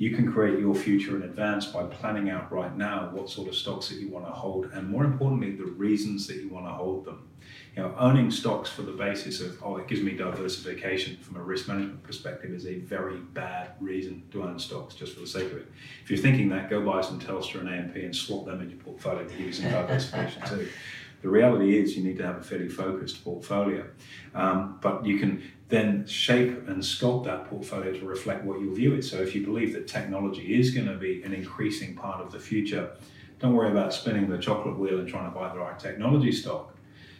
You 0.00 0.12
can 0.12 0.32
create 0.32 0.58
your 0.58 0.74
future 0.74 1.14
in 1.14 1.24
advance 1.24 1.66
by 1.66 1.82
planning 1.82 2.30
out 2.30 2.50
right 2.50 2.74
now 2.74 3.10
what 3.12 3.28
sort 3.28 3.48
of 3.48 3.54
stocks 3.54 3.90
that 3.90 3.96
you 3.96 4.08
want 4.08 4.24
to 4.24 4.32
hold, 4.32 4.70
and 4.72 4.88
more 4.88 5.04
importantly, 5.04 5.50
the 5.50 5.66
reasons 5.66 6.26
that 6.28 6.36
you 6.36 6.48
want 6.48 6.64
to 6.64 6.72
hold 6.72 7.04
them. 7.04 7.28
You 7.76 7.82
know, 7.82 7.94
owning 7.98 8.30
stocks 8.30 8.70
for 8.70 8.80
the 8.80 8.92
basis 8.92 9.42
of 9.42 9.62
oh, 9.62 9.76
it 9.76 9.88
gives 9.88 10.00
me 10.00 10.12
diversification 10.12 11.18
from 11.18 11.36
a 11.36 11.42
risk 11.42 11.68
management 11.68 12.02
perspective 12.02 12.50
is 12.50 12.66
a 12.66 12.78
very 12.78 13.18
bad 13.18 13.72
reason 13.78 14.22
to 14.32 14.42
own 14.42 14.58
stocks 14.58 14.94
just 14.94 15.12
for 15.12 15.20
the 15.20 15.26
sake 15.26 15.52
of 15.52 15.58
it. 15.58 15.66
If 16.02 16.10
you're 16.10 16.18
thinking 16.18 16.48
that, 16.48 16.70
go 16.70 16.80
buy 16.80 17.02
some 17.02 17.20
Telstra 17.20 17.60
and 17.60 17.68
AMP 17.68 17.96
and 17.96 18.16
swap 18.16 18.46
them 18.46 18.62
in 18.62 18.70
your 18.70 18.78
portfolio 18.78 19.24
to 19.24 19.34
give 19.34 19.48
you 19.48 19.52
some 19.52 19.70
diversification 19.70 20.42
too. 20.48 20.68
The 21.22 21.28
reality 21.28 21.78
is 21.78 21.96
you 21.96 22.02
need 22.04 22.16
to 22.18 22.26
have 22.26 22.36
a 22.38 22.42
fairly 22.42 22.68
focused 22.68 23.22
portfolio, 23.24 23.86
um, 24.34 24.78
but 24.80 25.04
you 25.04 25.18
can 25.18 25.42
then 25.68 26.06
shape 26.06 26.66
and 26.68 26.82
sculpt 26.82 27.24
that 27.26 27.44
portfolio 27.48 27.92
to 27.92 28.04
reflect 28.06 28.44
what 28.44 28.60
your 28.60 28.74
view 28.74 28.94
is. 28.94 29.10
So 29.10 29.18
if 29.18 29.34
you 29.34 29.44
believe 29.44 29.72
that 29.74 29.86
technology 29.86 30.58
is 30.58 30.72
going 30.72 30.88
to 30.88 30.96
be 30.96 31.22
an 31.22 31.32
increasing 31.32 31.94
part 31.94 32.20
of 32.20 32.32
the 32.32 32.40
future, 32.40 32.90
don't 33.38 33.54
worry 33.54 33.70
about 33.70 33.92
spinning 33.94 34.28
the 34.28 34.38
chocolate 34.38 34.78
wheel 34.78 34.98
and 34.98 35.08
trying 35.08 35.30
to 35.30 35.38
buy 35.38 35.52
the 35.52 35.58
right 35.58 35.78
technology 35.78 36.32
stock. 36.32 36.74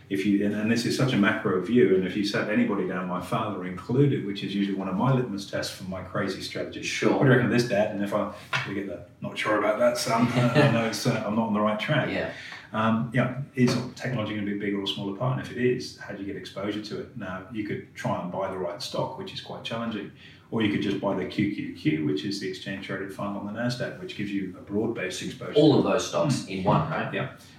If 0.09 0.27
you 0.27 0.45
and, 0.45 0.69
this 0.71 0.87
is 0.87 0.97
such 0.97 1.13
a 1.13 1.17
macro 1.17 1.61
view, 1.63 1.95
and 1.95 2.05
if 2.05 2.17
you 2.17 2.25
sat 2.25 2.51
anybody 2.51 2.89
down, 2.89 3.07
my 3.07 3.21
father 3.21 3.65
included, 3.65 4.27
which 4.27 4.43
is 4.43 4.53
usually 4.53 4.77
one 4.77 4.89
of 4.89 4.97
my 4.97 5.13
litmus 5.13 5.49
tests 5.49 5.73
for 5.73 5.85
my 5.85 6.03
crazy 6.03 6.43
strategy. 6.43 6.81
What 6.81 6.87
Sure. 6.87 7.19
do 7.21 7.25
you 7.27 7.31
reckon 7.31 7.47
of 7.47 7.53
this, 7.53 7.69
Dad? 7.69 7.93
And 7.95 8.03
if 8.03 8.13
I 8.13 8.33
we 8.69 8.75
get 8.75 8.89
that, 8.89 9.11
not 9.21 9.39
sure 9.39 9.59
about 9.59 9.79
that, 9.79 9.97
son. 9.97 10.27
I 10.35 10.73
know 10.73 10.87
it's, 10.87 11.07
uh, 11.07 11.23
I'm 11.25 11.37
not 11.37 11.47
on 11.47 11.55
the 11.55 11.61
right 11.61 11.79
track. 11.79 12.09
Yeah. 12.11 12.33
Um, 12.73 13.11
yeah, 13.13 13.39
is 13.55 13.77
technology 13.97 14.35
going 14.35 14.47
to 14.47 14.53
be 14.53 14.57
a 14.57 14.61
bigger 14.61 14.81
or 14.81 14.87
smaller 14.87 15.17
part? 15.17 15.39
And 15.39 15.47
if 15.47 15.57
it 15.57 15.59
is, 15.59 15.99
how 15.99 16.15
do 16.15 16.23
you 16.23 16.27
get 16.27 16.37
exposure 16.37 16.83
to 16.83 17.01
it? 17.01 17.17
Now, 17.17 17.45
you 17.53 17.67
could 17.67 17.93
try 17.95 18.21
and 18.21 18.31
buy 18.31 18.51
the 18.51 18.59
right 18.59 18.81
stock, 18.81 19.19
which 19.19 19.35
is 19.35 19.41
quite 19.41 19.65
challenging, 19.65 20.13
or 20.53 20.63
you 20.63 20.73
could 20.73 20.83
just 20.83 21.01
buy 21.01 21.15
the 21.17 21.25
QQQ, 21.25 22.07
which 22.07 22.25
is 22.25 22.41
the 22.41 22.49
exchange 22.49 22.87
traded 22.87 23.13
fund 23.13 23.37
on 23.37 23.47
the 23.47 23.53
NASDAQ, 23.53 24.01
which 24.01 24.17
gives 24.17 24.31
you 24.31 24.55
a 24.59 24.63
broad 24.63 24.95
based 24.95 25.23
exposure. 25.23 25.55
All 25.55 25.79
of 25.79 25.85
those 25.85 26.09
stocks 26.09 26.47
in 26.47 26.65
one, 26.65 26.89
right? 26.91 27.13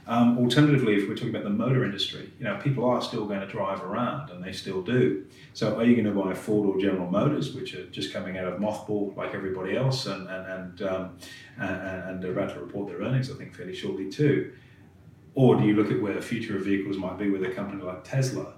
Um, 0.08 0.38
alternatively, 0.38 0.96
if 0.96 1.08
we're 1.08 1.16
talking 1.16 1.30
about 1.30 1.44
the 1.44 1.50
motor 1.50 1.84
industry, 1.86 2.32
you 2.38 2.46
know, 2.46 2.58
people 2.58 2.86
are 2.90 3.02
still 3.02 3.26
going 3.26 3.42
to 3.42 3.48
drive 3.48 3.82
around, 3.84 4.30
and 4.30 4.44
they 4.44 4.52
still 4.52 4.82
do. 4.82 5.26
So, 5.54 5.76
are 5.78 5.84
you 5.84 5.96
going 6.02 6.14
to 6.14 6.22
buy 6.22 6.34
Ford 6.34 6.68
or 6.70 6.82
General 6.82 7.10
Motors, 7.10 7.54
which 7.54 7.76
are 7.76 7.86
just 7.88 8.12
coming 8.14 8.38
out 8.38 8.46
of 8.46 8.60
mothball 8.60 9.16
like 9.16 9.34
everybody 9.34 9.76
else, 9.76 10.06
and 10.06 10.28
and 10.30 10.48
and, 10.48 10.82
um, 10.82 11.18
and, 11.58 12.10
and 12.10 12.24
they're 12.24 12.32
about 12.32 12.54
to 12.56 12.60
report 12.60 12.90
their 12.90 13.00
earnings, 13.00 13.30
I 13.30 13.36
think, 13.36 13.54
fairly 13.54 13.76
shortly 13.76 14.10
too? 14.10 14.54
Or 15.34 15.56
do 15.56 15.64
you 15.66 15.76
look 15.76 15.92
at 15.92 16.02
where 16.02 16.14
the 16.14 16.22
future 16.22 16.58
of 16.58 16.66
vehicles 16.66 16.98
might 16.98 17.18
be 17.18 17.30
with 17.30 17.44
a 17.44 17.52
company 17.52 17.82
like 17.82 18.04
Tesla? 18.04 18.54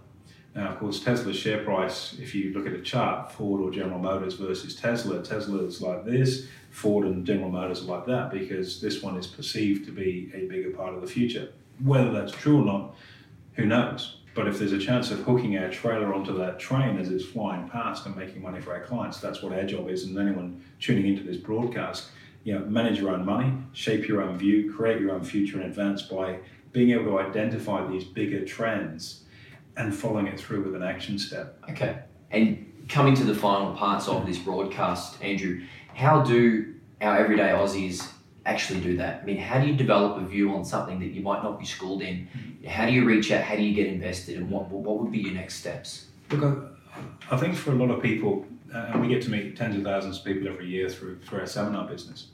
Now, 0.56 0.70
of 0.70 0.80
course, 0.80 1.04
Tesla's 1.04 1.36
share 1.36 1.64
price, 1.64 2.16
if 2.20 2.36
you 2.36 2.54
look 2.54 2.68
at 2.68 2.74
a 2.74 2.82
chart, 2.82 3.32
Ford 3.32 3.62
or 3.62 3.72
General 3.72 4.00
Motors 4.00 4.36
versus 4.36 4.76
Tesla, 4.76 5.24
Tesla 5.24 5.64
is 5.64 5.82
like 5.82 6.06
this, 6.06 6.48
Ford 6.70 7.08
and 7.08 7.26
General 7.26 7.50
Motors 7.50 7.82
are 7.82 7.86
like 7.86 8.06
that, 8.06 8.32
because 8.32 8.80
this 8.80 9.02
one 9.02 9.18
is 9.18 9.26
perceived 9.26 9.86
to 9.86 9.92
be 9.92 10.32
a 10.34 10.46
bigger 10.46 10.70
part 10.70 10.94
of 10.94 11.02
the 11.02 11.08
future. 11.08 11.50
Whether 11.84 12.12
that's 12.12 12.32
true 12.32 12.62
or 12.62 12.66
not, 12.66 12.96
who 13.54 13.66
knows? 13.66 14.18
But 14.36 14.48
if 14.48 14.60
there's 14.60 14.74
a 14.74 14.80
chance 14.80 15.12
of 15.12 15.20
hooking 15.20 15.58
our 15.58 15.70
trailer 15.70 16.14
onto 16.14 16.36
that 16.38 16.60
train 16.60 16.98
as 16.98 17.10
it's 17.10 17.26
flying 17.26 17.70
past 17.70 18.06
and 18.06 18.16
making 18.16 18.42
money 18.42 18.60
for 18.60 18.74
our 18.74 18.84
clients, 18.84 19.20
that's 19.20 19.42
what 19.42 19.54
our 19.54 19.64
job 19.64 19.90
is. 19.90 20.06
And 20.06 20.18
anyone 20.18 20.64
tuning 20.80 21.06
into 21.06 21.24
this 21.24 21.38
broadcast, 21.38 22.10
you 22.44 22.54
know, 22.54 22.66
manage 22.66 23.00
your 23.00 23.12
own 23.12 23.26
money, 23.26 23.54
shape 23.74 24.08
your 24.08 24.22
own 24.22 24.38
view, 24.38 24.74
create 24.74 25.00
your 25.00 25.12
own 25.12 25.24
future 25.24 25.62
in 25.62 25.68
advance 25.68 26.02
by 26.04 26.40
being 26.74 26.92
able 26.92 27.06
to 27.06 27.20
identify 27.20 27.88
these 27.88 28.04
bigger 28.04 28.44
trends 28.44 29.24
and 29.78 29.96
following 29.96 30.28
it 30.28 30.40
through 30.40 30.64
with 30.64 30.76
an 30.76 30.84
action 30.84 31.18
step. 31.18 31.58
Okay. 31.70 32.00
And 32.32 32.86
coming 32.90 33.16
to 33.16 33.24
the 33.24 33.36
final 33.36 33.74
parts 33.74 34.08
of 34.08 34.26
this 34.26 34.38
broadcast, 34.38 35.22
Andrew, 35.24 35.62
how 35.94 36.22
do 36.24 36.76
our 37.02 37.18
everyday 37.18 37.50
Aussies 37.50 38.10
actually 38.46 38.82
do 38.82 38.98
that? 38.98 39.22
I 39.22 39.26
mean, 39.26 39.38
how 39.38 39.60
do 39.60 39.68
you 39.68 39.76
develop 39.76 40.22
a 40.22 40.26
view 40.26 40.54
on 40.54 40.66
something 40.66 41.00
that 41.00 41.12
you 41.12 41.22
might 41.22 41.44
not 41.44 41.60
be 41.60 41.66
schooled 41.66 42.02
in? 42.02 42.28
How 42.68 42.86
do 42.86 42.92
you 42.92 43.06
reach 43.06 43.32
out? 43.32 43.44
How 43.44 43.56
do 43.56 43.62
you 43.62 43.74
get 43.74 43.88
invested? 43.88 44.38
And 44.38 44.50
what, 44.50 44.70
what 44.70 45.00
would 45.00 45.12
be 45.12 45.20
your 45.20 45.34
next 45.34 45.56
steps? 45.56 46.08
Look, 46.32 46.76
I, 47.30 47.38
think 47.38 47.56
for 47.56 47.72
a 47.72 47.76
lot 47.76 47.92
of 47.92 48.02
people, 48.02 48.46
uh, 48.74 48.90
and 48.90 49.02
we 49.02 49.08
get 49.08 49.22
to 49.24 49.32
meet 49.32 49.56
tens 49.56 49.76
of 49.76 49.84
thousands 49.84 50.20
of 50.20 50.26
people 50.26 50.48
every 50.48 50.68
year 50.68 50.90
through, 50.90 51.20
through 51.20 51.42
our 51.42 51.46
seminar 51.46 51.88
business. 51.88 52.28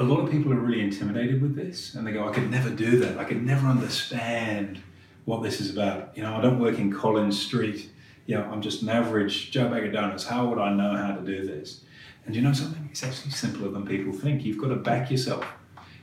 A 0.00 0.04
lot 0.04 0.20
of 0.20 0.30
people 0.30 0.52
are 0.52 0.60
really 0.60 0.80
intimidated 0.80 1.42
with 1.42 1.56
this 1.56 1.96
and 1.96 2.06
they 2.06 2.12
go, 2.12 2.28
I 2.28 2.32
could 2.32 2.48
never 2.48 2.70
do 2.70 3.00
that. 3.00 3.18
I 3.18 3.24
could 3.24 3.44
never 3.44 3.66
understand 3.66 4.80
what 5.24 5.42
this 5.42 5.60
is 5.60 5.72
about. 5.72 6.16
You 6.16 6.22
know, 6.22 6.36
I 6.36 6.40
don't 6.40 6.60
work 6.60 6.78
in 6.78 6.92
Collins 6.92 7.40
Street. 7.40 7.90
You 8.26 8.36
know, 8.36 8.44
I'm 8.44 8.62
just 8.62 8.82
an 8.82 8.90
average 8.90 9.50
Joe 9.50 9.68
Bag 9.68 9.84
of 9.84 9.92
Donuts. 9.92 10.24
How 10.24 10.46
would 10.46 10.60
I 10.60 10.72
know 10.72 10.96
how 10.96 11.16
to 11.16 11.22
do 11.22 11.44
this? 11.44 11.80
And 12.24 12.36
you 12.36 12.42
know 12.42 12.52
something? 12.52 12.88
It's 12.92 13.02
actually 13.02 13.32
simpler 13.32 13.70
than 13.70 13.84
people 13.84 14.12
think. 14.12 14.44
You've 14.44 14.58
got 14.58 14.68
to 14.68 14.76
back 14.76 15.10
yourself, 15.10 15.44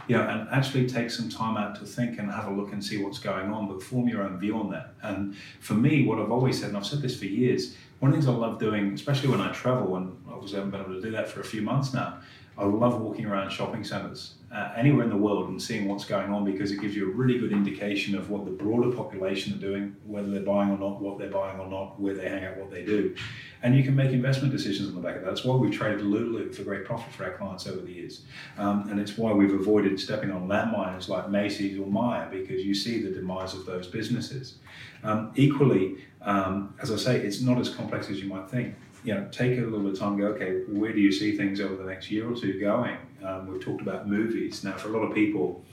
you 0.10 0.18
know, 0.18 0.24
and 0.24 0.50
actually 0.50 0.88
take 0.90 1.10
some 1.10 1.30
time 1.30 1.56
out 1.56 1.76
to 1.76 1.86
think 1.86 2.20
and 2.20 2.30
have 2.30 2.48
a 2.48 2.52
look 2.52 2.74
and 2.74 2.84
see 2.84 3.02
what's 3.02 3.20
going 3.20 3.50
on, 3.50 3.70
but 3.70 3.82
form 3.82 4.10
your 4.10 4.24
own 4.24 4.38
view 4.40 4.58
on 4.58 4.72
that. 4.72 4.96
And 5.04 5.38
for 5.62 5.76
me, 5.76 6.06
what 6.06 6.20
I've 6.20 6.32
always 6.32 6.60
said, 6.60 6.70
and 6.70 6.78
I've 6.78 6.86
said 6.86 7.02
this 7.02 7.18
for 7.18 7.26
years, 7.26 7.78
one 8.00 8.12
of 8.12 8.18
the 8.18 8.26
things 8.26 8.36
I 8.36 8.38
love 8.38 8.60
doing, 8.60 8.92
especially 8.94 9.30
when 9.30 9.40
I 9.40 9.54
travel, 9.54 9.96
and 9.96 10.18
obviously 10.30 10.58
I 10.58 10.66
haven't 10.66 10.72
been 10.72 10.82
able 10.82 10.96
to 10.96 11.02
do 11.02 11.12
that 11.12 11.30
for 11.30 11.40
a 11.40 11.46
few 11.46 11.62
months 11.62 11.94
now, 11.94 12.20
I 12.58 12.66
love 12.66 13.02
walking 13.02 13.26
around 13.26 13.52
shopping 13.52 13.84
centres 13.84 14.36
uh, 14.56 14.72
anywhere 14.78 15.04
in 15.04 15.10
the 15.10 15.18
world 15.18 15.50
and 15.50 15.62
seeing 15.62 15.88
what's 15.90 16.06
going 16.06 16.32
on 16.32 16.46
because 16.46 16.72
it 16.72 16.80
gives 16.80 16.96
you 16.96 17.12
a 17.12 17.14
really 17.14 17.38
good 17.38 17.52
indication 17.52 18.16
of 18.16 18.30
what 18.30 18.46
the 18.46 18.52
broader 18.52 18.96
population 18.96 19.54
are 19.54 19.58
doing, 19.58 19.94
whether 20.06 20.30
they're 20.30 20.40
buying 20.40 20.70
or 20.70 20.78
not, 20.78 21.02
what 21.02 21.18
they're 21.18 21.30
buying 21.30 21.60
or 21.60 21.68
not, 21.68 22.00
where 22.00 22.14
they 22.14 22.30
hang 22.30 22.46
out, 22.46 22.56
what 22.58 22.72
they 22.72 22.86
do. 22.86 23.14
And 23.62 23.76
you 23.76 23.84
can 23.84 23.96
make 23.96 24.12
investment 24.12 24.54
decisions 24.54 24.88
on 24.88 24.96
the 24.96 25.02
back 25.02 25.18
of 25.18 25.24
that. 25.24 25.28
That's 25.28 25.44
why 25.44 25.56
we've 25.56 25.74
traded 25.74 26.06
Lulu 26.06 26.54
for 26.54 26.64
great 26.64 26.86
profit 26.86 27.12
for 27.14 27.26
our 27.26 27.32
clients 27.32 27.68
over 27.68 27.82
the 27.82 27.92
years. 27.92 28.22
Um, 28.58 28.88
and 28.90 29.00
it's 29.00 29.18
why 29.18 29.34
we've 29.34 29.54
avoided 29.54 30.00
stepping 30.00 30.32
on 30.32 30.48
landmines 30.48 31.10
like 31.10 31.30
Macy's 31.30 31.78
or 31.78 31.88
Myer 31.88 32.30
because 32.30 32.64
you 32.64 32.74
see 32.74 33.02
the 33.02 33.10
demise 33.10 33.54
of 33.54 33.66
those 33.66 33.88
businesses. 33.88 34.60
Um, 35.04 35.34
equally, 35.36 35.98
um, 36.22 36.74
as 36.82 36.92
I 36.92 36.96
say, 36.96 37.18
it's 37.18 37.42
not 37.42 37.60
as 37.60 37.70
complex 37.70 38.10
as 38.10 38.22
you 38.22 38.30
might 38.30 38.50
think 38.50 38.76
you 39.06 39.14
know, 39.14 39.28
take 39.32 39.58
a 39.58 39.62
little 39.62 39.80
bit 39.80 39.94
of 39.94 40.00
time 40.00 40.18
go, 40.18 40.28
okay, 40.28 40.62
where 40.68 40.92
do 40.92 41.00
you 41.00 41.12
see 41.12 41.38
things 41.38 41.62
over 41.62 41.76
the 41.76 41.84
next 41.84 42.10
year 42.10 42.30
or 42.30 42.36
two 42.36 42.60
going? 42.60 42.98
Um, 43.24 43.48
we've 43.48 43.62
talked 43.62 43.82
about 43.82 44.08
movies. 44.08 44.64
Now, 44.64 44.74
for 44.74 44.90
a 44.90 44.92
lot 44.92 45.08
of 45.08 45.14
people, 45.14 45.64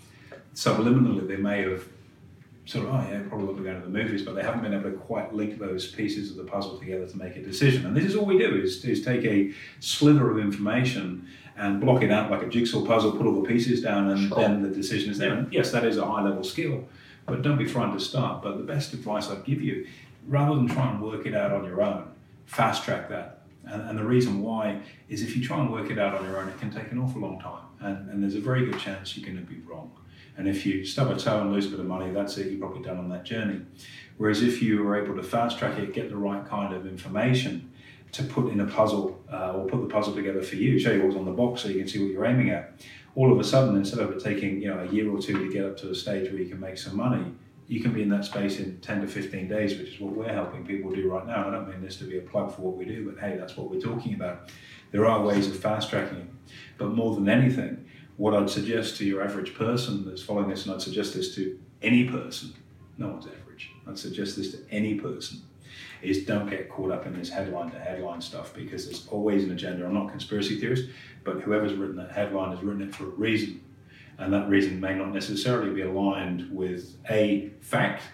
subliminally, 0.55 1.27
they 1.27 1.37
may 1.37 1.63
have 1.63 1.85
sort 2.67 2.87
of, 2.87 2.95
oh 2.95 3.07
yeah, 3.11 3.21
probably 3.29 3.47
want 3.47 3.59
to 3.59 3.65
go 3.65 3.75
to 3.75 3.81
the 3.81 3.89
movies, 3.89 4.23
but 4.23 4.35
they 4.35 4.43
haven't 4.43 4.63
been 4.63 4.75
able 4.75 4.91
to 4.91 4.97
quite 4.97 5.35
link 5.35 5.59
those 5.59 5.91
pieces 5.91 6.31
of 6.31 6.37
the 6.37 6.45
puzzle 6.45 6.79
together 6.79 7.07
to 7.07 7.17
make 7.17 7.37
a 7.37 7.43
decision. 7.43 7.87
And 7.87 7.97
this 7.97 8.05
is 8.05 8.15
all 8.15 8.27
we 8.27 8.39
do 8.39 8.55
is, 8.55 8.85
is 8.85 9.03
take 9.05 9.25
a 9.25 9.53
slither 9.81 10.31
of 10.31 10.39
information 10.39 11.27
and 11.57 11.81
block 11.81 12.03
it 12.03 12.11
out 12.11 12.31
like 12.31 12.43
a 12.43 12.49
jigsaw 12.49 12.85
puzzle, 12.85 13.13
put 13.13 13.27
all 13.27 13.43
the 13.43 13.49
pieces 13.49 13.83
down, 13.83 14.11
and 14.11 14.29
sure. 14.29 14.39
then 14.39 14.63
the 14.63 14.69
decision 14.69 15.11
is 15.11 15.19
there. 15.19 15.33
And 15.33 15.53
yes, 15.53 15.71
that 15.73 15.85
is 15.85 15.97
a 15.97 16.07
high 16.07 16.23
level 16.23 16.45
skill, 16.45 16.87
but 17.27 17.43
don't 17.43 17.59
be 17.59 17.67
frightened 17.67 17.99
to 17.99 18.05
start. 18.05 18.43
But 18.43 18.59
the 18.59 18.65
best 18.65 18.93
advice 18.93 19.29
I'd 19.29 19.45
give 19.45 19.61
you, 19.61 19.87
rather 20.29 20.55
than 20.55 20.69
try 20.69 20.91
and 20.91 21.03
work 21.03 21.27
it 21.27 21.35
out 21.35 21.53
on 21.53 21.65
your 21.65 21.83
own, 21.83 22.12
fast 22.53 22.85
track 22.85 23.09
that. 23.09 23.39
And, 23.65 23.89
and, 23.89 23.99
the 23.99 24.05
reason 24.05 24.43
why 24.43 24.81
is 25.09 25.23
if 25.23 25.37
you 25.37 25.43
try 25.43 25.59
and 25.61 25.73
work 25.73 25.91
it 25.91 25.99
out 25.99 26.15
on 26.15 26.25
your 26.27 26.39
own, 26.39 26.49
it 26.49 26.59
can 26.59 26.71
take 26.71 26.91
an 26.93 26.99
awful 26.99 27.21
long 27.21 27.41
time. 27.41 27.65
And, 27.81 28.11
and 28.11 28.23
there's 28.23 28.35
a 28.35 28.41
very 28.41 28.67
good 28.67 28.79
chance 28.79 29.17
you're 29.17 29.25
going 29.25 29.45
to 29.45 29.51
be 29.51 29.61
wrong. 29.61 29.91
And 30.37 30.49
if 30.49 30.67
you 30.67 30.85
stub 30.85 31.11
a 31.11 31.17
toe 31.17 31.41
and 31.41 31.53
lose 31.53 31.67
a 31.67 31.71
bit 31.71 31.81
of 31.81 31.87
money, 31.87 32.11
that's 32.13 32.37
it, 32.39 32.51
you're 32.51 32.59
probably 32.59 32.83
done 32.83 32.99
on 32.99 33.09
that 33.11 33.25
journey. 33.25 33.61
Whereas 34.19 34.43
if 34.43 34.61
you 34.61 34.87
are 34.87 35.03
able 35.03 35.15
to 35.15 35.23
fast 35.23 35.59
track 35.59 35.79
it, 35.79 35.95
get 35.95 36.11
the 36.11 36.17
right 36.17 36.47
kind 36.47 36.75
of 36.75 36.87
information 36.87 37.71
to 38.13 38.23
put 38.25 38.53
in 38.53 38.61
a 38.61 38.67
puzzle 38.67 39.23
uh, 39.33 39.53
or 39.53 39.67
put 39.67 39.81
the 39.81 39.87
puzzle 39.87 40.15
together 40.15 40.43
for 40.43 40.57
you, 40.57 40.79
show 40.79 40.93
you 40.93 41.03
what's 41.03 41.17
on 41.17 41.25
the 41.25 41.33
box 41.33 41.63
so 41.63 41.69
you 41.69 41.79
can 41.79 41.89
see 41.89 42.03
what 42.03 42.13
you're 42.13 42.27
aiming 42.27 42.51
at, 42.51 42.75
all 43.15 43.33
of 43.33 43.39
a 43.39 43.45
sudden, 43.45 43.77
instead 43.77 44.01
of 44.01 44.11
it 44.11 44.23
taking 44.23 44.61
you 44.61 44.69
know 44.69 44.81
a 44.81 44.87
year 44.93 45.11
or 45.11 45.19
two 45.19 45.39
to 45.39 45.53
get 45.53 45.65
up 45.65 45.77
to 45.79 45.91
a 45.91 45.95
stage 45.95 46.31
where 46.31 46.41
you 46.41 46.49
can 46.49 46.61
make 46.61 46.77
some 46.77 46.97
money, 46.97 47.25
you 47.73 47.81
can 47.81 47.95
be 47.95 48.03
in 48.03 48.11
that 48.11 48.23
space 48.23 48.61
in 48.61 48.79
10 48.81 49.01
to 49.01 49.07
15 49.07 49.49
days, 49.49 49.79
which 49.79 49.95
is 49.95 49.99
what 50.01 50.15
we're 50.15 50.31
helping 50.31 50.63
people 50.63 50.91
do 50.91 51.11
right 51.11 51.27
now. 51.27 51.49
I 51.49 51.51
don't 51.51 51.67
mean 51.71 51.81
this 51.81 51.97
to 52.01 52.05
be 52.05 52.19
a 52.19 52.21
plug 52.21 52.55
for 52.55 52.61
what 52.61 52.77
we 52.77 52.85
do, 52.85 53.11
but 53.11 53.19
hey, 53.19 53.39
that's 53.39 53.57
what 53.57 53.71
we're 53.71 53.81
talking 53.81 54.13
about. 54.13 54.51
There 54.91 55.07
are 55.07 55.25
ways 55.25 55.49
of 55.49 55.59
fast 55.59 55.89
tracking 55.89 56.19
it. 56.19 56.27
But 56.77 56.91
more 56.91 57.15
than 57.15 57.31
anything, 57.31 57.89
what 58.19 58.35
I'd 58.35 58.51
suggest 58.51 58.99
to 58.99 59.07
your 59.07 59.25
average 59.25 59.55
person 59.55 60.05
that's 60.05 60.23
following 60.23 60.51
this, 60.51 60.67
and 60.67 60.75
I'd 60.75 60.83
suggest 60.83 61.15
this 61.15 61.35
to 61.37 61.59
any 61.81 62.05
person, 62.05 62.53
no 62.99 63.09
one's 63.09 63.27
average, 63.27 63.71
I'd 63.89 63.99
suggest 63.99 64.37
this 64.37 64.53
to 64.53 64.59
any 64.71 64.97
person, 64.97 65.41
is 66.03 66.27
don't 66.27 66.51
get 66.51 66.69
caught 66.69 66.91
up 66.91 67.07
in 67.07 67.19
this 67.19 67.31
headline 67.31 67.71
to 67.71 67.79
headline 67.79 68.21
stuff 68.21 68.53
because 68.53 68.85
there's 68.85 69.09
always 69.09 69.45
an 69.45 69.53
agenda. 69.53 69.87
I'm 69.87 69.95
not 69.95 70.11
conspiracy 70.11 70.61
theorist, 70.61 70.91
but 71.25 71.41
whoever's 71.41 71.73
written 71.73 71.97
that 71.97 72.13
headline 72.13 72.51
has 72.55 72.63
written 72.63 72.83
it 72.83 72.95
for 72.95 73.05
a 73.05 73.17
reason 73.17 73.63
and 74.23 74.33
that 74.33 74.49
reason 74.49 74.81
may 74.81 74.95
not 74.95 75.13
necessarily 75.13 75.75
be 75.75 75.83
aligned 75.83 76.49
with 76.53 76.97
A, 77.11 77.51
fact, 77.61 78.05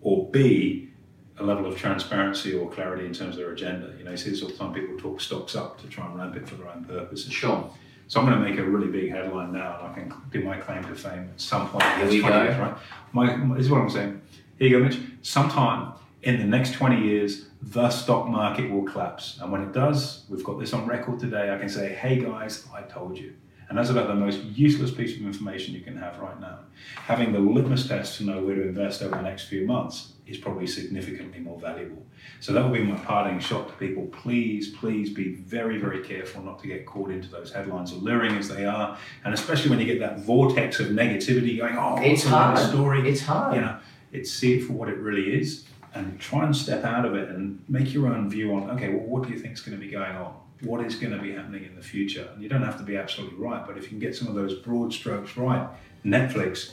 or 0.00 0.28
B, 0.30 0.88
a 1.36 1.44
level 1.44 1.66
of 1.66 1.76
transparency 1.76 2.54
or 2.54 2.70
clarity 2.70 3.04
in 3.04 3.12
terms 3.12 3.34
of 3.34 3.42
their 3.42 3.52
agenda. 3.52 3.94
You 3.98 4.04
know, 4.04 4.12
you 4.12 4.16
see 4.16 4.30
this 4.30 4.42
all 4.42 4.48
the 4.48 4.56
time, 4.56 4.72
people 4.72 4.96
talk 4.96 5.20
stocks 5.20 5.54
up 5.54 5.80
to 5.82 5.86
try 5.86 6.06
and 6.06 6.16
ramp 6.16 6.34
it 6.36 6.48
for 6.48 6.54
their 6.54 6.68
own 6.68 6.84
purposes. 6.84 7.30
Sure. 7.30 7.70
So 8.08 8.20
I'm 8.20 8.26
going 8.26 8.42
to 8.42 8.48
make 8.48 8.58
a 8.58 8.64
really 8.64 8.88
big 8.88 9.10
headline 9.10 9.52
now, 9.52 9.78
and 9.78 9.90
I 9.90 9.94
can 9.94 10.14
do 10.32 10.42
my 10.42 10.56
claim 10.56 10.82
to 10.84 10.94
fame 10.94 11.28
at 11.30 11.40
some 11.40 11.68
point. 11.68 11.84
Here 11.84 12.08
we 12.08 12.22
go. 12.22 12.42
Years, 12.42 12.58
right? 12.58 12.76
My, 13.12 13.36
this 13.54 13.66
is 13.66 13.70
what 13.70 13.82
I'm 13.82 13.90
saying. 13.90 14.22
Here 14.58 14.68
you 14.68 14.78
go, 14.78 14.84
Mitch. 14.84 14.98
Sometime 15.20 15.92
in 16.22 16.38
the 16.38 16.46
next 16.46 16.72
20 16.72 17.06
years, 17.06 17.48
the 17.60 17.90
stock 17.90 18.28
market 18.28 18.70
will 18.70 18.84
collapse. 18.84 19.38
And 19.42 19.52
when 19.52 19.60
it 19.60 19.72
does, 19.72 20.24
we've 20.30 20.42
got 20.42 20.58
this 20.58 20.72
on 20.72 20.86
record 20.86 21.20
today. 21.20 21.54
I 21.54 21.58
can 21.58 21.68
say, 21.68 21.92
hey 21.92 22.18
guys, 22.18 22.66
I 22.74 22.80
told 22.82 23.18
you. 23.18 23.34
And 23.68 23.76
that's 23.76 23.90
about 23.90 24.08
the 24.08 24.14
most 24.14 24.42
useless 24.42 24.90
piece 24.90 25.14
of 25.14 25.22
information 25.22 25.74
you 25.74 25.82
can 25.82 25.96
have 25.98 26.18
right 26.18 26.40
now. 26.40 26.60
Having 26.96 27.32
the 27.32 27.38
litmus 27.38 27.86
test 27.86 28.16
to 28.16 28.24
know 28.24 28.42
where 28.42 28.54
to 28.54 28.62
invest 28.62 29.02
over 29.02 29.14
the 29.16 29.22
next 29.22 29.48
few 29.48 29.66
months 29.66 30.12
is 30.26 30.38
probably 30.38 30.66
significantly 30.66 31.38
more 31.40 31.58
valuable. 31.58 32.02
So 32.40 32.52
that 32.52 32.64
would 32.64 32.72
be 32.72 32.82
my 32.82 32.96
parting 32.98 33.40
shot 33.40 33.68
to 33.68 33.74
people. 33.74 34.06
Please, 34.06 34.70
please 34.70 35.10
be 35.10 35.34
very, 35.34 35.78
very 35.78 36.02
careful 36.02 36.42
not 36.42 36.58
to 36.60 36.66
get 36.66 36.86
caught 36.86 37.10
into 37.10 37.28
those 37.28 37.52
headlines, 37.52 37.92
alluring 37.92 38.36
as 38.36 38.48
they 38.48 38.64
are, 38.64 38.96
and 39.24 39.34
especially 39.34 39.70
when 39.70 39.80
you 39.80 39.86
get 39.86 40.00
that 40.00 40.20
vortex 40.20 40.80
of 40.80 40.88
negativity 40.88 41.58
going, 41.58 41.76
oh, 41.76 41.98
it's 42.00 42.24
hard. 42.24 42.58
Story. 42.58 43.08
It's 43.08 43.22
hard. 43.22 43.54
You 43.54 43.60
know, 43.62 43.78
it's 44.12 44.30
see 44.30 44.58
it 44.58 44.64
for 44.64 44.72
what 44.72 44.88
it 44.88 44.96
really 44.98 45.38
is, 45.38 45.64
and 45.94 46.18
try 46.18 46.44
and 46.44 46.56
step 46.56 46.84
out 46.84 47.04
of 47.04 47.14
it 47.14 47.28
and 47.28 47.62
make 47.68 47.92
your 47.92 48.06
own 48.08 48.30
view 48.30 48.54
on. 48.54 48.70
Okay, 48.70 48.88
well, 48.88 49.04
what 49.04 49.24
do 49.24 49.30
you 49.30 49.38
think 49.38 49.54
is 49.54 49.60
going 49.60 49.78
to 49.78 49.84
be 49.84 49.90
going 49.90 50.16
on? 50.16 50.34
What 50.62 50.84
is 50.84 50.96
going 50.96 51.12
to 51.12 51.18
be 51.18 51.32
happening 51.32 51.64
in 51.64 51.76
the 51.76 51.82
future. 51.82 52.28
And 52.32 52.42
you 52.42 52.48
don't 52.48 52.62
have 52.62 52.78
to 52.78 52.82
be 52.82 52.96
absolutely 52.96 53.38
right, 53.38 53.64
but 53.66 53.76
if 53.76 53.84
you 53.84 53.88
can 53.90 53.98
get 53.98 54.16
some 54.16 54.28
of 54.28 54.34
those 54.34 54.54
broad 54.54 54.92
strokes 54.92 55.36
right, 55.36 55.68
Netflix, 56.04 56.72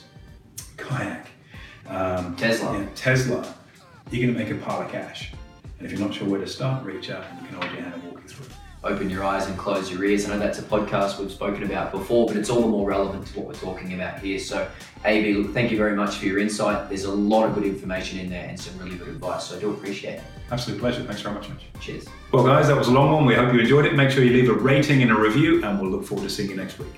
Kayak, 0.76 1.28
um, 1.88 2.34
Tesla, 2.36 2.78
yeah, 2.78 2.86
Tesla, 2.94 3.54
you're 4.10 4.26
going 4.26 4.34
to 4.36 4.44
make 4.44 4.50
a 4.50 4.64
pile 4.64 4.82
of 4.82 4.90
cash. 4.90 5.32
And 5.78 5.86
if 5.86 5.92
you're 5.92 6.00
not 6.00 6.14
sure 6.14 6.28
where 6.28 6.40
to 6.40 6.46
start, 6.46 6.84
reach 6.84 7.10
out 7.10 7.24
and 7.30 7.42
we 7.42 7.48
can 7.48 7.56
hold 7.56 7.72
your 7.72 7.82
hand 7.82 7.94
and 7.94 8.02
walk 8.04 8.22
you 8.22 8.28
through 8.28 8.46
open 8.86 9.10
your 9.10 9.24
eyes 9.24 9.46
and 9.46 9.58
close 9.58 9.90
your 9.90 10.04
ears. 10.04 10.26
I 10.26 10.34
know 10.34 10.38
that's 10.38 10.58
a 10.58 10.62
podcast 10.62 11.18
we've 11.18 11.30
spoken 11.30 11.62
about 11.64 11.92
before, 11.92 12.26
but 12.26 12.36
it's 12.36 12.50
all 12.50 12.60
the 12.60 12.68
more 12.68 12.88
relevant 12.88 13.26
to 13.28 13.38
what 13.38 13.48
we're 13.48 13.54
talking 13.54 13.94
about 13.94 14.20
here. 14.20 14.38
So, 14.38 14.68
AB, 15.04 15.34
look, 15.34 15.52
thank 15.52 15.70
you 15.70 15.76
very 15.76 15.96
much 15.96 16.16
for 16.16 16.26
your 16.26 16.38
insight. 16.38 16.88
There's 16.88 17.04
a 17.04 17.12
lot 17.12 17.46
of 17.46 17.54
good 17.54 17.64
information 17.64 18.18
in 18.18 18.30
there 18.30 18.46
and 18.48 18.58
some 18.58 18.78
really 18.78 18.96
good 18.96 19.08
advice. 19.08 19.44
So, 19.44 19.56
I 19.56 19.60
do 19.60 19.70
appreciate 19.70 20.14
it. 20.14 20.24
Absolute 20.50 20.78
pleasure. 20.78 21.02
Thanks 21.02 21.20
very 21.22 21.34
much, 21.34 21.48
Mitch. 21.48 21.66
Cheers. 21.80 22.06
Well, 22.32 22.44
guys, 22.44 22.68
that 22.68 22.76
was 22.76 22.88
a 22.88 22.92
long 22.92 23.12
one. 23.12 23.26
We 23.26 23.34
hope 23.34 23.52
you 23.52 23.60
enjoyed 23.60 23.86
it. 23.86 23.94
Make 23.94 24.10
sure 24.10 24.22
you 24.22 24.32
leave 24.32 24.48
a 24.48 24.54
rating 24.54 25.02
and 25.02 25.10
a 25.10 25.18
review, 25.18 25.64
and 25.64 25.80
we'll 25.80 25.90
look 25.90 26.04
forward 26.04 26.24
to 26.24 26.30
seeing 26.30 26.50
you 26.50 26.56
next 26.56 26.78
week. 26.78 26.96